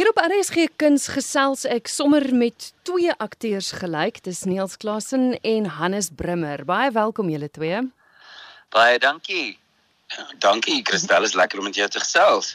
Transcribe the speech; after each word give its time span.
Hier 0.00 0.08
op 0.08 0.20
RSG 0.32 0.62
Kuns 0.80 1.10
gesels 1.12 1.66
ek 1.68 1.90
sommer 1.92 2.24
met 2.32 2.70
twee 2.88 3.12
akteurs 3.20 3.66
gelyk. 3.82 4.22
Dis 4.24 4.46
Niels 4.48 4.78
Klassen 4.80 5.34
en 5.44 5.66
Hannes 5.76 6.08
Brimmer. 6.16 6.62
Baie 6.64 6.88
welkom 6.96 7.28
julle 7.28 7.50
twee. 7.52 7.82
Baie 8.72 8.96
dankie. 8.96 9.58
Dankie 10.40 10.80
Christel, 10.88 11.28
is 11.28 11.36
lekker 11.36 11.60
om 11.60 11.68
met 11.68 11.76
jou 11.76 11.90
te 11.92 12.00
gesels. 12.00 12.54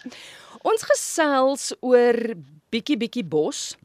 Ons 0.65 0.87
gesels 0.89 1.69
oor 1.85 2.17
bietjie 2.73 2.97
bietjie 2.97 3.27
bos. 3.37 3.75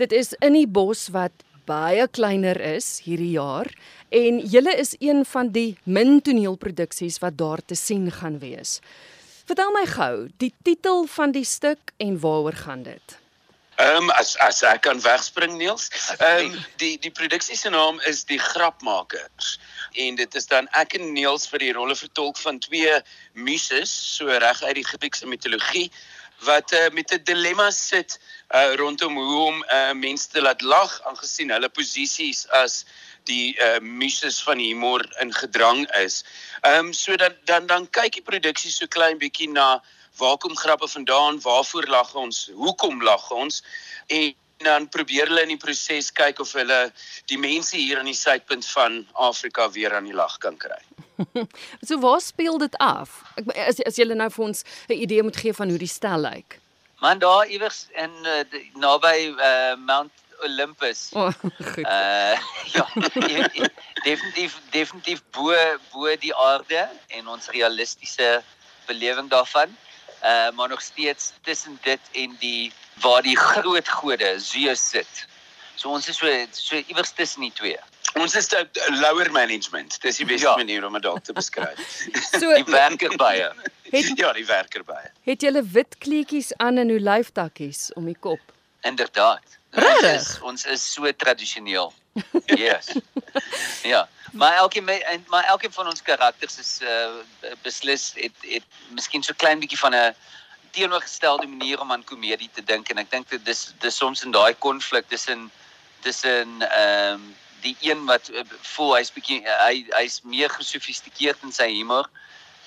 Dit 0.00 0.16
is 0.16 0.32
in 0.40 0.56
die 0.56 0.64
bos 0.64 1.10
wat 1.12 1.44
baie 1.68 2.08
kleiner 2.08 2.56
is 2.72 3.02
hierdie 3.04 3.34
jaar 3.36 3.68
en 4.16 4.40
julle 4.40 4.78
is 4.80 4.96
een 5.04 5.26
van 5.28 5.52
die 5.52 5.74
min 5.84 6.22
toneelproduksies 6.24 7.20
wat 7.20 7.36
daar 7.36 7.60
te 7.60 7.76
sien 7.76 8.08
gaan 8.16 8.40
wees. 8.40 8.78
Vertel 9.44 9.74
my 9.76 9.84
gou, 9.84 10.28
die 10.40 10.54
titel 10.64 11.04
van 11.12 11.34
die 11.34 11.44
stuk 11.44 11.92
en 12.00 12.16
waaroor 12.20 12.56
gaan 12.64 12.82
dit? 12.82 13.18
Ehm 13.76 14.06
um, 14.06 14.10
as 14.10 14.36
as 14.38 14.62
ek 14.62 14.80
kan 14.86 15.00
wegspring 15.04 15.58
Niels. 15.60 15.90
Ehm 16.16 16.54
um, 16.54 16.64
die 16.80 16.94
die 16.98 17.10
produksie 17.10 17.56
se 17.56 17.68
naam 17.68 18.00
is 18.08 18.24
Die 18.24 18.38
Grapmakers 18.38 19.58
en 19.92 20.16
dit 20.16 20.34
is 20.34 20.46
dan 20.46 20.68
ek 20.80 20.96
en 20.96 21.12
Niels 21.12 21.44
vir 21.50 21.60
die 21.60 21.72
rolle 21.76 21.96
vertolk 21.96 22.40
van 22.40 22.58
twee 22.58 22.94
muses 23.32 23.92
so 24.16 24.32
reg 24.46 24.62
uit 24.62 24.78
die 24.80 24.86
Griekse 24.88 25.28
mitologie 25.28 25.90
wat 26.48 26.72
uh, 26.72 26.88
met 26.96 27.12
'n 27.12 27.22
dilemma 27.24 27.70
sit 27.70 28.16
uh, 28.54 28.74
rondom 28.80 29.16
hoe 29.16 29.44
om 29.44 29.64
uh, 29.64 29.92
mense 29.92 30.28
te 30.28 30.40
laat 30.40 30.62
lag 30.62 31.00
aangesien 31.04 31.50
hulle 31.50 31.68
posisies 31.68 32.46
as 32.48 32.84
die 33.28 33.56
uh, 33.56 33.80
muses 33.80 34.42
van 34.42 34.58
humor 34.58 35.04
in 35.20 35.32
gedrang 35.34 35.84
is. 36.00 36.24
Ehm 36.60 36.86
um, 36.86 36.92
so 36.92 37.16
dan 37.16 37.34
dan 37.44 37.66
dan 37.66 37.90
kyk 37.90 38.12
die 38.12 38.22
produksie 38.22 38.70
so 38.70 38.86
klein 38.86 39.18
bietjie 39.18 39.48
na 39.48 39.82
waar 40.18 40.36
kom 40.38 40.56
grappe 40.56 40.88
vandaan? 40.88 41.40
Waarvoor 41.40 41.86
lag 41.86 42.14
ons? 42.14 42.50
Hoekom 42.54 43.02
lag 43.02 43.30
ons? 43.30 43.62
En 44.06 44.34
dan 44.56 44.88
probeer 44.88 45.26
hulle 45.26 45.42
in 45.42 45.54
die 45.54 45.60
proses 45.60 46.12
kyk 46.12 46.40
of 46.40 46.52
hulle 46.52 46.80
die 47.30 47.38
mense 47.38 47.76
hier 47.76 47.98
aan 47.98 48.08
die 48.08 48.16
suidpunt 48.16 48.66
van 48.66 49.06
Afrika 49.12 49.70
weer 49.70 49.94
aan 49.94 50.08
die 50.08 50.16
lag 50.16 50.38
kan 50.38 50.56
kry. 50.56 50.80
so 51.86 51.98
waar 52.00 52.20
speel 52.20 52.58
dit 52.58 52.76
af? 52.76 53.22
Ek 53.38 53.50
as 53.68 53.80
as 53.86 53.98
jy 53.98 54.06
nou 54.10 54.30
vir 54.30 54.44
ons 54.44 54.64
'n 54.88 55.00
idee 55.06 55.22
moet 55.22 55.36
gee 55.36 55.52
van 55.52 55.68
hoe 55.68 55.78
die 55.78 55.90
stel 55.90 56.26
lyk. 56.26 56.58
Man 57.00 57.18
daar 57.18 57.46
iewers 57.46 57.86
in 57.92 58.12
uh, 58.24 58.44
naby 58.80 59.34
uh, 59.36 59.74
Mount 59.76 60.12
Olympus. 60.44 61.08
Oh, 61.12 61.32
goed. 61.72 61.86
Uh 61.86 62.36
ja, 62.76 62.84
definitief 64.04 64.58
definitief 64.70 65.22
bo 65.30 65.54
bo 65.92 66.16
die 66.20 66.34
aarde 66.34 66.88
en 67.08 67.28
ons 67.28 67.48
realistiese 67.56 68.42
belewing 68.86 69.30
daarvan 69.30 69.76
uh 70.24 70.50
maar 70.56 70.68
nog 70.68 70.82
steeds 70.82 71.32
tussen 71.42 71.78
dit 71.82 72.00
en 72.12 72.36
die 72.38 72.72
waar 73.00 73.22
die 73.22 73.36
groot 73.36 73.88
gode 73.88 74.34
Zeus 74.38 74.88
sit. 74.88 75.26
So 75.74 75.90
ons 75.90 76.08
is 76.08 76.16
so 76.16 76.46
so 76.50 76.76
iewers 76.76 77.10
tussen 77.10 77.40
die 77.40 77.52
twee. 77.52 77.78
Ons 78.14 78.36
is 78.38 78.48
die 78.48 78.62
lower 79.00 79.30
management. 79.32 79.96
Dis 80.02 80.20
die 80.22 80.26
beste 80.26 80.46
ja. 80.46 80.56
manier 80.56 80.84
om 80.86 80.94
dit 80.94 81.02
dalk 81.02 81.24
te 81.26 81.34
beskryf. 81.34 81.80
so 82.40 82.52
die 82.54 82.66
werkerbye. 82.70 83.50
Het 83.90 84.12
ja, 84.18 84.32
die 84.32 84.46
werkerbye. 84.46 85.10
Het 85.26 85.42
jy 85.42 85.62
wit 85.74 85.98
kleedjies 85.98 86.52
aan 86.62 86.78
en 86.82 86.94
hoe 86.94 87.00
lyftakkies 87.02 87.88
om 87.98 88.06
die 88.10 88.18
kop? 88.18 88.54
Inderdaad. 88.86 89.58
Regtig? 89.74 90.42
Ons 90.42 90.64
is 90.64 90.92
so 90.92 91.10
tradisioneel. 91.12 91.92
Yes. 92.46 92.92
ja. 93.82 94.08
Maar 94.32 94.52
elkeen 94.52 94.84
maar 95.26 95.44
elkeen 95.44 95.72
van 95.72 95.86
ons 95.86 96.02
karakters 96.02 96.58
is 96.58 96.78
uh 96.82 97.52
beslis 97.62 98.12
het 98.14 98.36
het 98.40 98.62
miskien 98.94 99.22
so 99.22 99.34
klein 99.36 99.58
bietjie 99.58 99.78
van 99.78 99.94
'n 99.94 100.14
teenoorgestelde 100.70 101.46
manier 101.46 101.80
om 101.80 101.92
aan 101.92 102.04
komedie 102.04 102.50
te 102.52 102.64
dink 102.64 102.88
en 102.88 102.98
ek 102.98 103.10
dink 103.10 103.28
dit 103.30 103.44
dis 103.44 103.74
dis 103.78 103.96
soms 103.96 104.22
in 104.22 104.30
daai 104.30 104.54
konflik 104.54 105.08
tussen 105.08 105.50
tussen 106.00 106.62
ehm 106.62 107.14
um, 107.14 107.34
die 107.64 107.76
een 107.80 108.04
wat 108.04 108.28
uh, 108.28 108.42
voel 108.60 108.96
hy's 108.96 109.12
bietjie 109.12 109.40
hy 109.46 109.86
hy's 109.96 110.20
meer 110.22 110.50
gesofistikeerd 110.50 111.42
in 111.42 111.52
sy 111.52 111.70
humor 111.72 112.10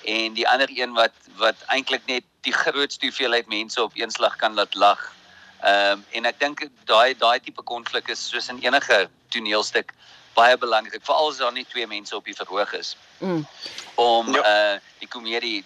en 0.04 0.34
die 0.34 0.48
ander 0.48 0.70
een 0.72 0.92
wat 0.92 1.14
wat 1.36 1.56
eintlik 1.66 2.06
net 2.06 2.24
die 2.40 2.52
grootste 2.52 3.06
hoeveelheid 3.06 3.46
mense 3.46 3.82
op 3.82 3.92
een 3.94 4.10
slag 4.10 4.36
kan 4.36 4.54
laat 4.54 4.74
lag. 4.74 5.12
Ehm 5.60 5.92
um, 5.92 6.04
en 6.10 6.24
ek 6.24 6.40
dink 6.40 6.60
daai 6.86 7.14
daai 7.18 7.40
tipe 7.40 7.62
konflik 7.62 8.08
is 8.08 8.20
soos 8.30 8.48
in 8.48 8.60
enige 8.62 9.08
toneelstuk 9.34 9.94
baie 10.38 10.56
belangrik 10.56 11.02
veral 11.02 11.30
as 11.30 11.40
daar 11.42 11.52
nie 11.52 11.66
twee 11.66 11.86
mense 11.86 12.16
op 12.16 12.24
die 12.24 12.36
verhoog 12.40 12.72
is 12.78 12.96
mm. 13.18 13.46
om 13.94 14.34
ja. 14.34 14.42
uh 14.52 14.76
die 15.02 15.08
komedie 15.08 15.64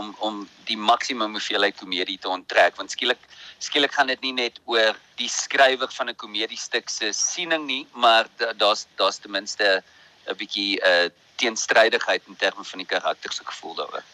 om 0.00 0.14
om 0.18 0.48
die 0.68 0.76
maksimum 0.76 1.36
hoeveelheid 1.36 1.76
komedie 1.76 2.18
te 2.18 2.28
onttrek 2.28 2.76
want 2.80 2.94
skielik 2.96 3.26
skielik 3.58 3.92
gaan 3.92 4.12
dit 4.12 4.22
nie 4.26 4.32
net 4.32 4.60
oor 4.64 4.96
die 5.20 5.28
skrywer 5.28 5.90
van 5.98 6.08
'n 6.08 6.20
komediestuk 6.24 6.88
se 6.88 7.12
siening 7.12 7.66
nie 7.66 7.86
maar 7.92 8.28
daar's 8.56 8.86
daar's 8.96 9.18
ten 9.18 9.36
minste 9.36 9.82
'n 10.28 10.36
bietjie 10.36 10.80
'n 10.80 10.86
uh, 10.86 11.10
teenstrydigheid 11.36 12.22
in 12.26 12.36
terme 12.36 12.64
van 12.64 12.78
die 12.78 12.90
karakter 12.94 13.32
se 13.32 13.44
gevoel 13.44 13.74
daaroor 13.74 14.04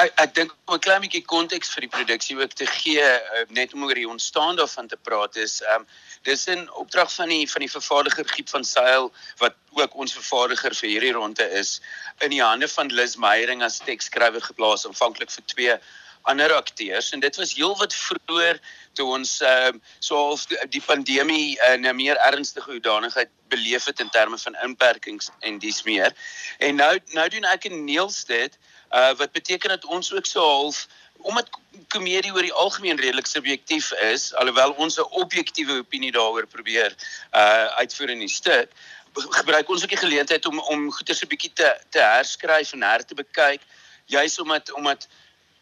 ek 0.00 0.12
ek 0.24 0.34
dink 0.34 0.52
om 0.66 0.74
'n 0.74 0.80
klein 0.80 1.02
bietjie 1.04 1.24
konteks 1.24 1.72
vir 1.74 1.84
die 1.84 1.92
produksie 1.96 2.36
ook 2.38 2.54
te 2.56 2.66
gee 2.66 3.02
uh, 3.04 3.44
net 3.48 3.74
om 3.74 3.84
oor 3.84 3.94
die 3.94 4.08
ontstaan 4.08 4.56
daarvan 4.56 4.88
te 4.88 4.96
praat 4.96 5.36
is 5.36 5.60
um, 5.74 5.86
dis 6.24 6.46
in 6.46 6.64
opdrag 6.72 7.12
van 7.12 7.28
die 7.28 7.46
van 7.50 7.60
die 7.60 7.72
vervaardiger 7.72 8.28
Giep 8.28 8.48
van 8.48 8.64
Sail 8.64 9.12
wat 9.38 9.54
ook 9.76 9.94
ons 9.94 10.16
vervaardiger 10.16 10.74
vir 10.74 10.88
hierdie 10.88 11.12
ronde 11.12 11.48
is 11.60 11.80
in 12.20 12.30
die 12.30 12.42
hande 12.42 12.68
van 12.68 12.88
Liz 12.88 13.16
Meyering 13.16 13.62
as 13.62 13.82
teksskrywer 13.84 14.40
geplaas 14.40 14.86
aanvanklik 14.86 15.30
vir 15.30 15.44
twee 15.54 15.76
ander 16.22 16.52
akteurs 16.54 17.12
en 17.12 17.20
dit 17.20 17.36
was 17.36 17.54
heelwat 17.58 17.94
vroeër 17.94 18.60
toe 18.96 19.06
ons 19.12 19.40
ehm 19.40 19.76
uh, 19.76 19.80
so 19.98 20.16
half 20.16 20.46
die, 20.70 20.82
pandemie 20.86 21.58
in 21.72 21.86
'n 21.86 21.96
meer 21.96 22.16
ernstige 22.16 22.70
hoedanigheid 22.70 23.28
beleef 23.48 23.84
het 23.84 24.00
in 24.00 24.10
terme 24.10 24.38
van 24.38 24.56
inperkings 24.64 25.30
en 25.40 25.58
dis 25.58 25.82
meer. 25.82 26.12
En 26.58 26.76
nou 26.76 26.98
nou 27.12 27.28
doen 27.28 27.44
ek 27.44 27.64
en 27.64 27.84
Niels 27.84 28.24
dit 28.24 28.58
uh 28.92 29.12
wat 29.16 29.32
beteken 29.32 29.68
dat 29.68 29.84
ons 29.84 30.12
ook 30.12 30.26
so 30.26 30.40
half 30.40 30.86
omdat 31.22 31.48
komedie 31.88 32.32
oor 32.32 32.42
die 32.42 32.52
algemeen 32.52 32.98
redelik 32.98 33.26
subjektief 33.26 33.92
is, 33.92 34.34
alhoewel 34.34 34.72
ons 34.72 34.98
'n 34.98 35.06
objektiewe 35.22 35.78
opinie 35.78 36.12
daaroor 36.12 36.46
probeer 36.46 36.94
uh 37.32 37.66
uitvoer 37.78 38.10
in 38.10 38.18
die 38.18 38.28
stuk, 38.28 38.68
gebruik 39.14 39.68
ons 39.68 39.82
ook 39.82 39.94
die 39.94 40.04
geleentheid 40.04 40.46
om 40.46 40.58
om 40.58 40.90
goeie 40.92 41.14
se 41.14 41.26
bietjie 41.26 41.52
te 41.52 41.76
te 41.90 41.98
herskryf 42.00 42.72
en 42.72 42.82
her 42.82 43.04
te 43.04 43.14
bekyk, 43.14 43.60
juis 44.06 44.38
omdat 44.38 44.72
omdat 44.72 45.08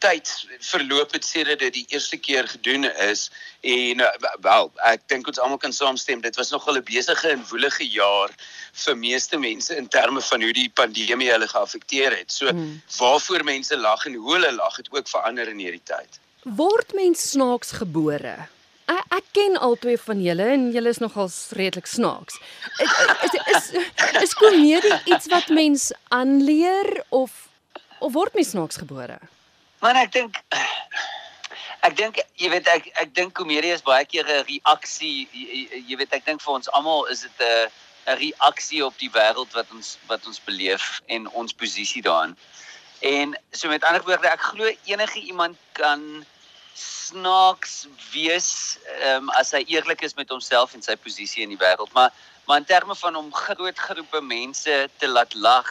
tyd 0.01 0.31
verloop 0.65 1.13
het 1.13 1.25
sedert 1.25 1.61
dit 1.61 1.75
die 1.75 1.87
eerste 1.95 2.17
keer 2.17 2.49
gedoen 2.49 2.89
is 3.07 3.29
en 3.61 4.01
uh, 4.01 4.09
wel 4.41 4.71
ek 4.89 5.05
dink 5.13 5.29
ons 5.29 5.41
almal 5.41 5.61
kan 5.61 5.75
saamstem 5.77 6.23
dit 6.25 6.37
was 6.41 6.51
nogal 6.51 6.81
'n 6.81 6.85
besige 6.89 7.29
en 7.29 7.45
woelige 7.51 7.87
jaar 7.87 8.33
vir 8.85 8.97
meeste 8.97 9.39
mense 9.39 9.77
in 9.77 9.89
terme 9.89 10.21
van 10.21 10.43
hoe 10.43 10.53
die 10.53 10.71
pandemie 10.75 11.31
hulle 11.31 11.49
geaffekteer 11.49 12.17
het. 12.17 12.33
So 12.33 12.49
hmm. 12.49 12.81
waarvoor 12.99 13.45
mense 13.45 13.77
lag 13.77 14.07
en 14.07 14.15
hoe 14.15 14.33
hulle 14.35 14.53
lag 14.53 14.77
het 14.77 14.89
ook 14.91 15.09
verander 15.09 15.49
in 15.49 15.59
hierdie 15.59 15.85
tyd. 15.85 16.21
Word 16.45 16.95
mens 16.95 17.31
snaaks 17.31 17.75
gebore? 17.83 18.37
Ek, 18.91 19.05
ek 19.21 19.27
ken 19.37 19.59
albei 19.61 19.97
van 20.01 20.23
julle 20.23 20.47
en 20.55 20.71
julle 20.75 20.95
is 20.95 21.03
nogal 21.03 21.29
redelik 21.59 21.87
snaaks. 21.87 22.41
Is 22.79 22.97
is 23.27 23.37
is, 23.57 23.69
is 24.23 24.35
komedie 24.39 24.97
iets 25.05 25.29
wat 25.31 25.49
mens 25.49 25.91
aanleer 26.09 27.05
of 27.09 27.49
of 28.01 28.17
word 28.17 28.35
mens 28.35 28.55
snaaks 28.57 28.81
gebore? 28.81 29.21
Maar 29.81 29.97
ek 30.05 30.13
dink 30.13 30.41
ek 31.87 31.95
dink 31.97 32.19
jy 32.37 32.51
weet 32.53 32.67
ek 32.69 32.91
ek 33.01 33.15
dink 33.17 33.33
komedie 33.37 33.73
is 33.73 33.85
baie 33.85 34.05
keer 34.05 34.29
'n 34.29 34.45
reaksie 34.45 35.29
jy, 35.33 35.69
jy 35.89 35.97
weet 35.97 36.13
ek 36.13 36.27
dink 36.27 36.43
vir 36.45 36.55
ons 36.59 36.69
almal 36.77 37.07
is 37.09 37.25
dit 37.25 37.41
'n 37.41 37.71
'n 38.07 38.19
reaksie 38.21 38.85
op 38.85 38.97
die 38.99 39.11
wêreld 39.13 39.53
wat 39.57 39.71
ons 39.73 39.97
wat 40.07 40.27
ons 40.27 40.41
beleef 40.45 41.01
en 41.07 41.29
ons 41.29 41.53
posisie 41.53 42.03
daarin. 42.03 42.37
En 43.01 43.37
so 43.53 43.69
met 43.69 43.85
ander 43.85 44.05
woorde 44.05 44.29
ek 44.29 44.41
glo 44.53 44.69
enige 44.85 45.21
iemand 45.21 45.57
kan 45.73 46.27
snaaks 46.75 47.87
wees 48.13 48.79
um, 49.05 49.31
as 49.41 49.53
hy 49.57 49.65
eerlik 49.67 50.03
is 50.03 50.15
met 50.15 50.29
homself 50.29 50.75
en 50.75 50.83
sy 50.83 50.97
posisie 50.97 51.43
in 51.43 51.53
die 51.53 51.61
wêreld 51.61 51.93
maar 51.93 52.13
maar 52.47 52.61
in 52.61 52.65
terme 52.65 52.95
van 52.97 53.17
om 53.17 53.33
groot 53.35 53.79
groepe 53.79 54.21
mense 54.21 54.89
te 54.99 55.09
laat 55.09 55.35
lag 55.35 55.69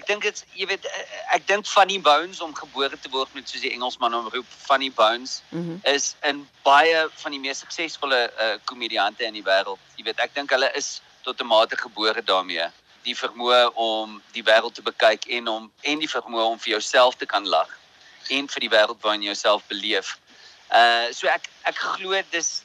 ek 0.00 0.06
dink 0.08 0.24
dit's 0.24 0.44
jy 0.56 0.66
weet 0.70 0.86
eh, 0.88 1.04
eh, 1.04 1.36
ek 1.36 1.46
dink 1.50 1.68
Funny 1.68 1.98
Bones 2.00 2.40
om 2.40 2.54
gebore 2.56 2.96
te 2.96 3.12
word 3.12 3.32
met 3.36 3.48
soos 3.48 3.64
die 3.64 3.72
Engelsman 3.74 4.16
hom 4.16 4.30
roep 4.32 4.48
Funny 4.48 4.90
Bones 4.90 5.40
mm 5.50 5.60
-hmm. 5.60 5.94
is 5.94 6.14
in 6.30 6.46
baie 6.64 7.08
van 7.22 7.36
die 7.36 7.40
mees 7.40 7.60
suksesvolle 7.60 8.20
uh, 8.28 8.56
komediante 8.64 9.24
in 9.24 9.36
die 9.36 9.44
wêreld. 9.44 9.80
Jy 9.96 10.04
weet 10.08 10.22
ek 10.24 10.34
dink 10.34 10.50
hulle 10.56 10.70
is 10.80 11.00
tot 11.22 11.40
'n 11.40 11.46
mate 11.46 11.76
gebore 11.76 12.22
daarmee 12.24 12.70
die 13.04 13.16
vermoë 13.16 13.60
om 13.74 14.22
die 14.32 14.44
wêreld 14.44 14.74
te 14.74 14.82
bekyk 14.82 15.28
en 15.36 15.48
om 15.48 15.70
en 15.82 15.98
die 15.98 16.10
vermoë 16.16 16.48
om 16.52 16.58
vir 16.58 16.72
jouself 16.76 17.16
te 17.16 17.26
kan 17.26 17.46
lag 17.48 17.68
en 18.28 18.48
vir 18.48 18.60
die 18.60 18.72
wêreld 18.76 19.00
waarin 19.02 19.22
jy 19.22 19.32
jouself 19.32 19.62
beleef. 19.68 20.18
Uh 20.72 21.12
so 21.12 21.28
ek 21.28 21.48
ek 21.64 21.76
glo 21.76 22.22
dis 22.30 22.62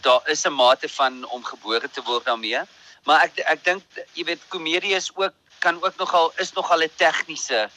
daar 0.00 0.22
is 0.26 0.46
'n 0.46 0.52
mate 0.52 0.88
van 0.88 1.24
om 1.24 1.44
gebore 1.44 1.90
te 1.90 2.02
word 2.02 2.24
daarmee. 2.24 2.62
Maar 3.04 3.22
ek 3.26 3.38
ek 3.38 3.64
dink 3.64 3.82
jy 4.14 4.24
weet 4.24 4.48
komedie 4.48 4.94
is 4.94 5.10
ook 5.14 5.34
kan 5.62 5.78
ook 5.82 5.96
nogal 5.96 6.32
is 6.42 6.52
nogal 6.52 6.82
'n 6.82 6.90
tegniese 6.96 7.70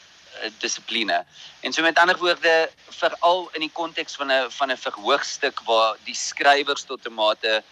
dissipline. 0.59 1.25
En 1.59 1.73
so 1.73 1.81
met 1.81 1.97
ander 1.97 2.17
woorde, 2.17 2.69
veral 2.89 3.49
in 3.53 3.59
die 3.59 3.71
konteks 3.71 4.15
van 4.15 4.31
'n 4.31 4.51
van 4.51 4.71
'n 4.71 4.77
verhoogstuk 4.77 5.59
waar 5.65 5.95
die 6.03 6.15
skrywers 6.15 6.83
tot 6.83 7.05
'n 7.05 7.13
mate 7.13 7.63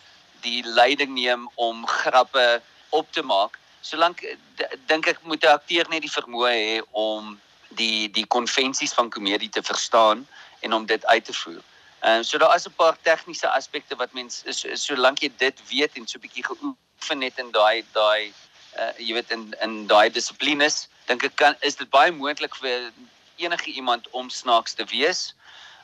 die 0.42 0.64
leiding 0.66 1.12
neem 1.14 1.50
om 1.56 1.88
grappe 1.88 2.62
op 2.90 3.12
te 3.12 3.22
maak, 3.22 3.60
solank 3.82 4.38
dink 4.86 5.06
ek 5.08 5.20
moet 5.22 5.44
'n 5.44 5.58
akteur 5.60 5.86
net 5.90 6.02
die 6.02 6.18
vermoë 6.20 6.52
hê 6.52 6.82
om 6.92 7.40
die 7.70 8.12
die 8.12 8.26
konvensies 8.26 8.94
van 8.94 9.10
komedie 9.10 9.50
te 9.50 9.64
verstaan 9.64 10.28
en 10.60 10.74
om 10.74 10.86
dit 10.86 11.06
uit 11.06 11.26
te 11.26 11.34
voer. 11.34 11.62
Ehm 12.00 12.20
uh, 12.20 12.24
so 12.24 12.38
daar 12.38 12.56
is 12.56 12.68
'n 12.68 12.76
paar 12.76 12.98
tegniese 13.02 13.50
aspekte 13.50 13.96
wat 13.96 14.14
mens 14.14 14.44
solank 14.74 15.20
jy 15.20 15.32
dit 15.38 15.58
weet 15.70 15.94
en 15.96 16.08
so 16.08 16.18
'n 16.18 16.22
bietjie 16.22 16.46
geoefen 16.46 17.22
het 17.22 17.38
in 17.38 17.52
daai 17.52 17.86
daai 17.92 18.34
uh, 18.80 18.92
jy 18.98 19.14
weet 19.14 19.32
in 19.32 19.54
in 19.62 19.88
daai 19.88 20.10
dissiplines, 20.10 20.88
dink 21.08 21.24
ek 21.24 21.36
kan 21.36 21.56
is 21.62 21.76
dit 21.76 21.90
baie 21.90 22.12
moontlik 22.12 22.56
vir 22.56 22.92
enige 23.36 23.72
iemand 23.72 24.10
om 24.12 24.30
snaaks 24.30 24.74
te 24.74 24.86
wees. 24.86 25.34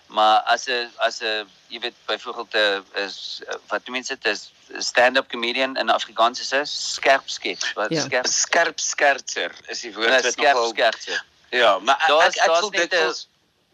Maar 0.09 0.41
as 0.49 0.67
'n 0.67 0.89
as 0.97 1.21
'n 1.21 1.47
jy 1.69 1.79
weet 1.79 1.97
byvoorbeeld 2.05 2.53
'n 2.55 3.05
is 3.05 3.41
wat 3.67 3.85
die 3.85 3.91
mense 3.91 4.15
dit 4.15 4.25
is 4.25 4.51
stand-up 4.77 5.29
comedian 5.29 5.77
in 5.77 5.89
Afrikaans 5.89 6.39
is 6.39 6.53
'n 6.53 6.65
skerp 6.65 7.29
skets, 7.29 7.73
wat 7.73 7.89
ja. 7.89 8.01
skerp 8.01 8.27
skerp 8.27 8.79
skerter 8.79 9.51
is 9.67 9.81
die 9.81 9.93
woord 9.93 10.09
nee, 10.09 10.21
wat 10.21 10.31
skerp 10.31 10.55
nogal 10.55 10.69
skerter. 10.69 11.25
Ja, 11.49 11.79
maar 11.79 12.03
daar's 12.07 12.39
voel 12.59 12.71
dit 12.71 12.93
is 12.93 13.27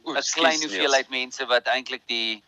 'n 0.06 0.22
klein 0.34 0.62
hoeveelheid 0.62 1.10
mense 1.10 1.46
wat 1.46 1.66
eintlik 1.66 2.02
die 2.06 2.44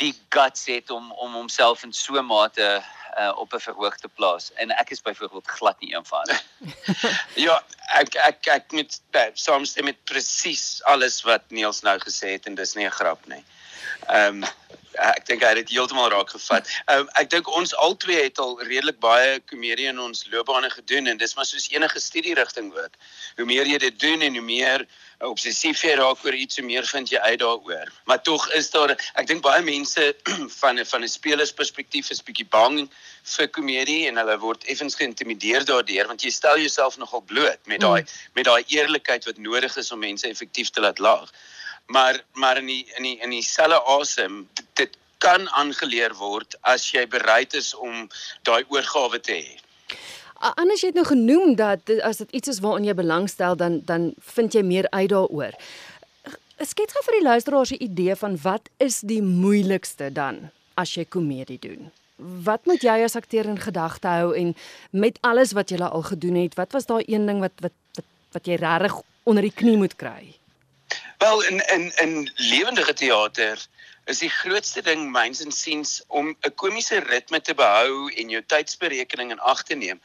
die 0.00 0.14
guts 0.32 0.66
het 0.66 0.90
om 0.90 1.12
om 1.12 1.32
homself 1.36 1.84
in 1.84 1.92
so 1.92 2.18
'n 2.18 2.26
mate 2.26 2.82
uh, 3.18 3.32
op 3.36 3.54
'n 3.54 3.60
verhoog 3.60 3.96
te 3.96 4.08
plaas 4.08 4.52
en 4.54 4.70
ek 4.70 4.90
is 4.90 5.02
byvoorbeeld 5.02 5.46
glad 5.46 5.80
nie 5.80 5.94
een 5.94 6.06
van 6.06 6.26
Ja, 7.46 7.62
ek 8.00 8.14
ek 8.14 8.46
ek 8.46 8.72
met 8.72 9.00
saamstem 9.34 9.84
met 9.84 10.04
presies 10.04 10.82
alles 10.82 11.22
wat 11.22 11.42
Niels 11.48 11.80
nou 11.80 11.98
gesê 11.98 12.36
het 12.36 12.46
en 12.46 12.54
dis 12.54 12.74
nie 12.74 12.86
'n 12.86 12.98
grap 13.00 13.26
nie. 13.26 13.44
Ehm 14.06 14.42
um, 14.42 14.48
ek 14.98 15.26
dink 15.26 15.42
hy 15.42 15.52
het 15.52 15.60
dit 15.62 15.74
heeltemal 15.76 16.10
raak 16.10 16.30
gevat. 16.30 16.70
Um, 16.92 17.08
ek 17.20 17.30
dink 17.30 17.48
ons 17.48 17.74
albei 17.74 18.22
het 18.24 18.38
al 18.38 18.56
redelik 18.62 18.98
baie 19.00 19.38
komedie 19.50 19.86
in 19.90 20.00
ons 20.02 20.26
loopbane 20.32 20.70
gedoen 20.70 21.06
en 21.06 21.20
dis 21.20 21.34
maar 21.36 21.46
soos 21.46 21.70
enige 21.70 22.00
studie 22.00 22.34
rigting 22.34 22.72
ook. 22.74 22.98
Hoe 23.36 23.46
meer 23.46 23.66
jy 23.66 23.78
dit 23.78 24.00
doen 24.00 24.20
en 24.20 24.34
hoe 24.34 24.44
meer 24.44 24.86
obsessief 25.28 25.82
jy 25.84 25.94
raak 26.00 26.24
oor 26.24 26.34
iets, 26.34 26.56
hoe 26.56 26.64
meer 26.64 26.86
vind 26.88 27.10
jy 27.12 27.20
uit 27.20 27.38
daaroor. 27.42 27.92
Maar 28.08 28.22
tog 28.24 28.46
is 28.56 28.70
daar 28.72 28.94
ek 28.96 29.26
dink 29.28 29.42
baie 29.44 29.62
mense 29.62 30.06
van 30.60 30.80
'n 30.80 30.84
van 30.84 31.04
'n 31.04 31.08
spelersperspektief 31.08 32.10
is 32.10 32.22
bietjie 32.24 32.48
bang 32.48 32.88
vir 33.36 33.48
komedie 33.48 34.08
en 34.08 34.16
hulle 34.16 34.38
word 34.38 34.64
effens 34.64 34.96
geïntimideer 34.96 35.64
daardeur 35.64 36.06
want 36.06 36.24
jy 36.24 36.30
stel 36.30 36.58
jouself 36.58 36.96
nogal 36.96 37.20
bloot 37.20 37.60
met 37.66 37.80
daai 37.80 38.02
mm. 38.02 38.08
met 38.34 38.44
daai 38.44 38.64
eerlikheid 38.66 39.24
wat 39.24 39.38
nodig 39.38 39.76
is 39.76 39.92
om 39.92 40.00
mense 40.00 40.28
effektief 40.28 40.70
te 40.70 40.80
laat 40.80 40.98
lag. 40.98 41.28
Maar 41.90 42.22
maar 42.38 42.58
in 42.62 42.66
die 42.70 42.84
in 42.96 43.02
die 43.02 43.16
in 43.18 43.34
dieselfde 43.34 43.82
asem 43.98 44.48
dit 44.78 44.98
kan 45.18 45.48
aangeleer 45.50 46.14
word 46.16 46.54
as 46.60 46.86
jy 46.94 47.02
bereid 47.10 47.54
is 47.58 47.74
om 47.74 48.06
daai 48.48 48.62
oorgawe 48.68 49.20
te 49.20 49.36
hê. 49.42 49.58
Anders 50.40 50.80
jy 50.80 50.92
het 50.92 50.96
nou 50.96 51.04
genoem 51.04 51.56
dat 51.58 51.90
as 52.06 52.22
dit 52.22 52.38
iets 52.40 52.54
is 52.54 52.62
waaraan 52.64 52.86
jy 52.88 52.94
belangstel 52.96 53.58
dan 53.60 53.80
dan 53.84 54.12
vind 54.36 54.54
jy 54.56 54.62
meer 54.64 54.88
uit 54.90 55.10
daaroor. 55.12 55.56
Skets 56.60 56.94
gou 56.96 57.02
vir 57.04 57.18
die 57.18 57.26
luisteraars 57.26 57.72
'n 57.72 57.84
idee 57.84 58.16
van 58.16 58.38
wat 58.42 58.68
is 58.78 59.00
die 59.00 59.22
moeilikste 59.22 60.12
dan 60.12 60.50
as 60.74 60.94
jy 60.94 61.04
komedie 61.04 61.58
doen? 61.58 61.90
Wat 62.44 62.64
moet 62.66 62.82
jy 62.82 63.02
as 63.04 63.16
akteur 63.16 63.46
in 63.48 63.60
gedagte 63.60 64.08
hou 64.08 64.36
en 64.36 64.56
met 64.90 65.18
alles 65.20 65.52
wat 65.52 65.70
jy 65.70 65.78
al 65.78 66.02
gedoen 66.02 66.34
het, 66.34 66.54
wat 66.54 66.72
was 66.72 66.86
daai 66.86 67.04
een 67.06 67.26
ding 67.26 67.40
wat 67.40 67.52
wat 67.60 67.72
wat, 67.94 68.04
wat 68.32 68.46
jy 68.46 68.54
regtig 68.54 69.00
onder 69.22 69.42
die 69.42 69.54
knie 69.54 69.76
moet 69.76 69.96
kry? 69.96 70.39
Wel 71.20 71.42
in 71.42 71.60
in 71.68 71.92
in 71.96 72.32
lewendige 72.34 72.92
teater 72.92 73.66
is 74.04 74.18
die 74.18 74.30
grootste 74.30 74.82
ding 74.82 75.10
myns 75.12 75.42
en 75.44 75.52
siens 75.52 76.02
om 76.06 76.36
'n 76.40 76.54
komiese 76.54 76.98
ritme 76.98 77.40
te 77.40 77.54
behou 77.54 78.08
en 78.14 78.28
jou 78.28 78.42
tydsberekening 78.46 79.30
in 79.30 79.40
ag 79.40 79.62
te 79.62 79.74
neem 79.74 80.00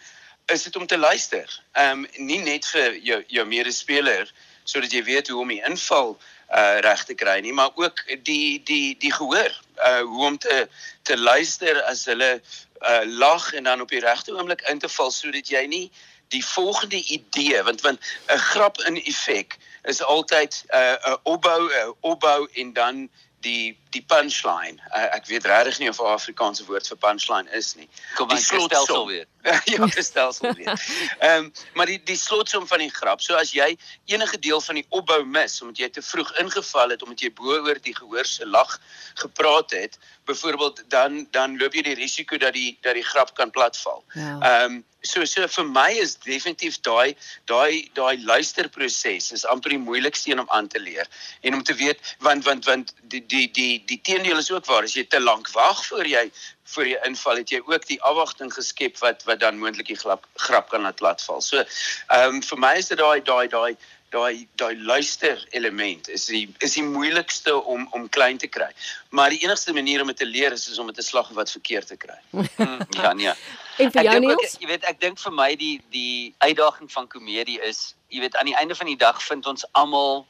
is 0.46 0.64
dit 0.64 0.76
om 0.76 0.86
te 0.86 0.98
luister. 0.98 1.62
Ehm 1.72 2.04
um, 2.04 2.26
nie 2.28 2.40
net 2.40 2.68
vir 2.68 2.98
jou 2.98 3.24
jou 3.28 3.46
medespeler 3.46 4.34
sodat 4.64 4.92
jy 4.92 5.04
weet 5.04 5.28
hoe 5.28 5.42
om 5.42 5.54
die 5.54 5.64
inval 5.64 6.18
uh 6.52 6.80
reg 6.86 7.04
te 7.06 7.16
kry 7.16 7.40
nie, 7.40 7.54
maar 7.54 7.72
ook 7.76 8.04
die 8.24 8.64
die 8.64 8.98
die 9.00 9.14
gehoor. 9.14 9.54
Uh 9.78 10.02
hoe 10.02 10.26
om 10.26 10.38
te 10.38 10.68
te 11.04 11.18
luister 11.18 11.82
as 11.84 12.06
hulle 12.12 12.42
uh 12.82 13.04
lag 13.06 13.54
en 13.54 13.64
dan 13.64 13.82
op 13.82 13.90
die 13.90 14.04
regte 14.04 14.36
oomblik 14.36 14.68
in 14.70 14.80
te 14.80 14.90
val 14.90 15.12
sodat 15.12 15.48
jy 15.48 15.66
nie 15.66 15.92
die 16.30 16.46
volgende 16.46 17.04
idee 17.04 17.64
want 17.64 17.82
want 17.82 18.00
'n 18.28 18.38
grap 18.38 18.78
in 18.82 19.04
effek 19.04 19.58
is 19.84 20.04
altyd 20.04 20.64
'n 20.68 20.78
uh, 20.78 21.12
'n 21.12 21.20
opbou 21.24 21.62
'n 21.70 21.96
opbou 22.02 22.48
en 22.54 22.74
dan 22.74 23.10
die 23.46 23.78
die 23.90 24.02
punchline. 24.08 24.78
Uh, 24.96 25.16
ek 25.16 25.26
weet 25.26 25.46
regtig 25.46 25.80
nie 25.80 25.90
of 25.90 26.00
'n 26.02 26.16
Afrikaanse 26.18 26.66
woord 26.66 26.88
vir 26.88 26.98
punchline 26.98 27.52
is 27.52 27.76
nie. 27.76 27.90
Kom 28.16 28.30
die 28.30 28.38
slotstelsel 28.38 29.08
weer. 29.08 29.28
ja, 29.72 29.86
die 29.86 30.04
stelsel 30.04 30.54
weer. 30.54 30.74
Ehm 31.20 31.46
um, 31.46 31.52
maar 31.74 31.86
die 31.86 32.00
die 32.04 32.18
slotsom 32.18 32.68
van 32.68 32.82
die 32.82 32.90
grap. 32.90 33.22
So 33.22 33.36
as 33.38 33.54
jy 33.54 33.76
enige 34.06 34.40
deel 34.40 34.62
van 34.62 34.80
die 34.80 34.86
opbou 34.90 35.22
mis 35.26 35.62
omdat 35.62 35.84
jy 35.84 35.90
te 35.98 36.02
vroeg 36.02 36.32
ingeval 36.42 36.96
het 36.96 37.04
omdat 37.06 37.22
jy 37.22 37.32
bo 37.34 37.60
oor 37.60 37.80
die 37.82 37.96
gehoor 37.96 38.26
se 38.26 38.46
lag 38.46 38.80
gepraat 39.22 39.72
het, 39.72 40.00
byvoorbeeld 40.26 40.84
dan 40.90 41.28
dan 41.32 41.58
loop 41.62 41.78
jy 41.78 41.86
die 41.92 42.00
risiko 42.02 42.38
dat 42.42 42.54
die 42.58 42.78
dat 42.82 42.98
die 42.98 43.06
grap 43.06 43.36
kan 43.36 43.52
platval. 43.52 44.04
Ja. 44.14 44.22
Ehm 44.22 44.42
ja. 44.42 44.66
um, 44.66 44.84
so 45.06 45.26
so 45.26 45.48
vir 45.56 45.66
my 45.70 45.90
is 46.02 46.16
definitief 46.26 46.78
daai 46.88 47.16
daai 47.52 47.90
daai 47.98 48.18
luisterproses 48.30 49.32
is 49.38 49.46
amper 49.54 49.76
die 49.76 49.82
moeilikste 49.82 50.32
een 50.32 50.42
om 50.44 50.50
aan 50.58 50.68
te 50.68 50.82
leer 50.82 51.10
en 51.42 51.58
om 51.60 51.64
te 51.64 51.78
weet 51.82 52.16
want 52.28 52.46
want 52.50 52.66
want 52.70 52.94
die 53.14 53.24
die 53.34 53.46
die 53.60 53.84
die 53.92 54.02
teendeel 54.10 54.42
is 54.42 54.52
ook 54.52 54.66
waar 54.72 54.90
as 54.90 54.98
jy 54.98 55.06
te 55.06 55.22
lank 55.22 55.52
wag 55.54 55.86
voor 55.90 56.10
jy 56.10 56.26
voor 56.74 56.88
jy 56.88 56.98
inval 57.06 57.42
het 57.42 57.52
jy 57.54 57.62
ook 57.66 57.86
die 57.88 58.02
afwagting 58.02 58.54
geskep 58.54 58.98
wat 59.04 59.24
wat 59.30 59.40
dan 59.40 59.60
moontlik 59.62 59.92
die 59.92 60.00
grap 60.00 60.26
grap 60.34 60.70
kan 60.70 60.82
laat 60.82 61.02
platval. 61.02 61.42
So 61.42 61.62
ehm 61.62 62.38
um, 62.38 62.42
vir 62.42 62.60
my 62.60 62.74
is 62.82 62.90
dit 62.90 62.98
daai 62.98 63.22
daai 63.22 63.48
daai 63.48 63.76
daai 64.16 64.48
daai 64.56 64.76
luister 64.78 65.48
element 65.52 66.10
is 66.10 66.26
die 66.26 66.46
is 66.66 66.74
die 66.74 66.84
moeilikste 66.84 67.54
om 67.64 67.88
om 67.92 68.10
klein 68.10 68.38
te 68.38 68.48
kry. 68.48 68.72
Maar 69.10 69.30
die 69.30 69.44
enigste 69.44 69.74
manier 69.74 70.02
om 70.02 70.08
dit 70.08 70.18
te 70.18 70.26
leer 70.26 70.52
is, 70.52 70.68
is 70.70 70.80
om 70.80 70.90
dit 70.90 70.96
te 70.96 71.06
slag 71.06 71.30
wat 71.38 71.52
verkeerd 71.52 71.88
te 71.88 71.98
kry. 71.98 72.20
Mm, 72.56 72.80
ja 72.90 73.14
nee. 73.14 73.34
En 73.78 73.92
vir 73.92 74.04
jou 74.08 74.20
Niels, 74.20 74.54
jy 74.60 74.68
weet 74.70 74.86
ek 74.88 75.00
dink 75.02 75.20
vir 75.20 75.34
my 75.36 75.50
die 75.60 75.82
die 75.92 76.34
uitdaging 76.38 76.92
van 76.92 77.08
komedie 77.12 77.58
is, 77.68 77.96
jy 78.08 78.22
weet 78.24 78.38
aan 78.40 78.48
die 78.48 78.56
einde 78.56 78.76
van 78.76 78.88
die 78.88 78.98
dag 78.98 79.20
vind 79.24 79.46
ons 79.52 79.66
almal 79.74 80.24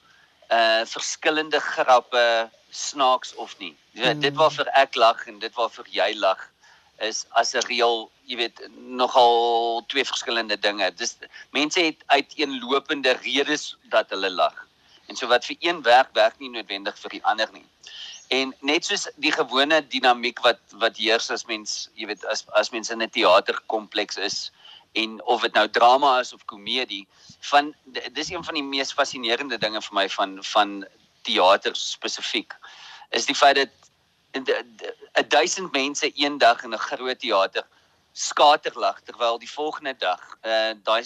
uh 0.55 0.83
verskillende 0.85 1.59
grappe 1.59 2.25
snaaks 2.69 3.35
of 3.35 3.57
nie. 3.57 3.75
Weet, 3.91 4.21
dit 4.21 4.35
waarvoor 4.35 4.69
ek 4.83 4.95
lag 4.95 5.25
en 5.27 5.39
dit 5.39 5.53
waarvoor 5.55 5.87
jy 5.91 6.11
lag 6.19 6.41
is 7.03 7.25
as 7.29 7.53
'n 7.53 7.65
reël, 7.67 8.09
jy 8.23 8.37
weet, 8.37 8.61
nogal 8.77 9.83
twee 9.87 10.05
verskillende 10.05 10.57
dinge. 10.59 10.91
Dis 10.95 11.17
mense 11.51 11.79
het 11.79 12.03
uiteenlopende 12.07 13.11
redes 13.21 13.75
dat 13.89 14.09
hulle 14.09 14.29
lag. 14.29 14.67
En 15.07 15.15
so 15.15 15.27
wat 15.27 15.45
vir 15.45 15.55
een 15.59 15.81
werk 15.81 16.13
werk 16.13 16.39
nie 16.39 16.49
noodwendig 16.49 16.97
vir 16.99 17.09
die 17.09 17.23
ander 17.23 17.49
nie. 17.51 17.65
En 18.27 18.55
net 18.61 18.85
soos 18.85 19.07
die 19.21 19.31
gewone 19.31 19.81
dinamiek 19.87 20.39
wat 20.41 20.59
wat 20.71 20.97
heers 20.97 21.29
as 21.29 21.45
mens, 21.45 21.89
jy 21.93 22.07
weet, 22.07 22.25
as 22.25 22.45
as 22.53 22.71
mense 22.71 22.93
in 22.93 23.01
'n 23.01 23.09
teaterkompleks 23.09 24.17
is 24.17 24.51
en 24.95 25.15
of 25.23 25.41
dit 25.41 25.53
nou 25.53 25.65
drama 25.69 26.19
is 26.19 26.33
of 26.33 26.45
komedie, 26.45 27.03
van 27.49 27.73
dis 28.13 28.29
een 28.31 28.43
van 28.43 28.53
die 28.53 28.63
mees 28.63 28.93
fascinerende 28.93 29.57
dinge 29.57 29.81
vir 29.81 29.97
my 29.99 30.07
van 30.09 30.37
van 30.43 30.75
teater 31.25 31.75
spesifiek 31.75 32.53
is 33.09 33.25
die 33.25 33.35
feit 33.35 33.55
dat 33.55 33.69
'n 34.35 35.27
duisend 35.27 35.71
mense 35.71 36.11
een 36.15 36.37
dag 36.37 36.63
in 36.63 36.73
'n 36.73 36.85
groot 36.87 37.19
teater 37.19 37.65
skaterlag 38.11 39.01
terwyl 39.01 39.37
die 39.39 39.51
volgende 39.51 39.95
dag 39.97 40.21
uh 40.43 40.71
daai 40.83 41.03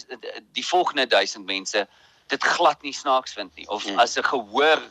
die 0.52 0.66
volgende 0.66 1.08
duisend 1.08 1.46
mense 1.46 1.88
dit 2.28 2.44
glad 2.44 2.82
nie 2.82 2.94
snaaks 2.94 3.34
vind 3.34 3.56
nie 3.56 3.68
of 3.68 3.84
hmm. 3.84 4.00
as 4.00 4.18
'n 4.18 4.24
gehoor 4.24 4.82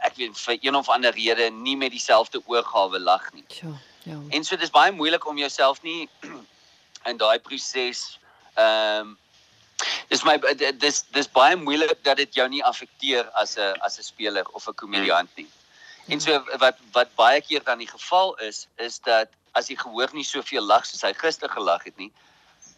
ek 0.00 0.16
weet 0.16 0.38
vir 0.38 0.58
een 0.60 0.76
of 0.76 0.88
ander 0.88 1.12
rede 1.12 1.50
nie 1.50 1.76
met 1.76 1.90
dieselfde 1.90 2.42
oorgawe 2.46 2.98
lag 2.98 3.32
nie. 3.32 3.44
Ja, 3.48 3.72
ja. 4.02 4.20
En 4.28 4.44
so 4.44 4.56
dis 4.56 4.70
baie 4.70 4.92
moeilik 4.92 5.26
om 5.26 5.38
jouself 5.38 5.82
nie 5.82 6.08
in 7.10 7.16
daai 7.16 7.38
proses 7.38 8.18
ehm 8.54 9.00
um, 9.00 9.18
dis 10.08 10.22
my 10.24 10.38
dis 10.78 11.04
dis 11.12 11.28
baie 11.28 11.56
moeilik 11.56 11.98
dat 12.06 12.16
dit 12.16 12.34
jou 12.34 12.46
nie 12.48 12.62
affekteer 12.64 13.28
as 13.40 13.56
'n 13.58 13.74
as 13.80 13.98
'n 13.98 14.02
speler 14.02 14.46
of 14.52 14.68
'n 14.68 14.74
komediant 14.74 15.30
nie. 15.36 15.48
En 16.08 16.20
so 16.20 16.44
wat 16.58 16.76
wat 16.92 17.14
baie 17.14 17.40
keer 17.40 17.62
dan 17.64 17.78
die 17.78 17.88
geval 17.88 18.34
is 18.34 18.66
is 18.76 18.98
dat 18.98 19.28
as 19.52 19.68
jy 19.68 19.76
gehoor 19.76 20.10
nie 20.12 20.24
soveel 20.24 20.62
lag 20.62 20.86
soos 20.86 21.02
hy 21.02 21.12
gister 21.14 21.48
gelag 21.48 21.84
het 21.84 21.96
nie, 21.96 22.12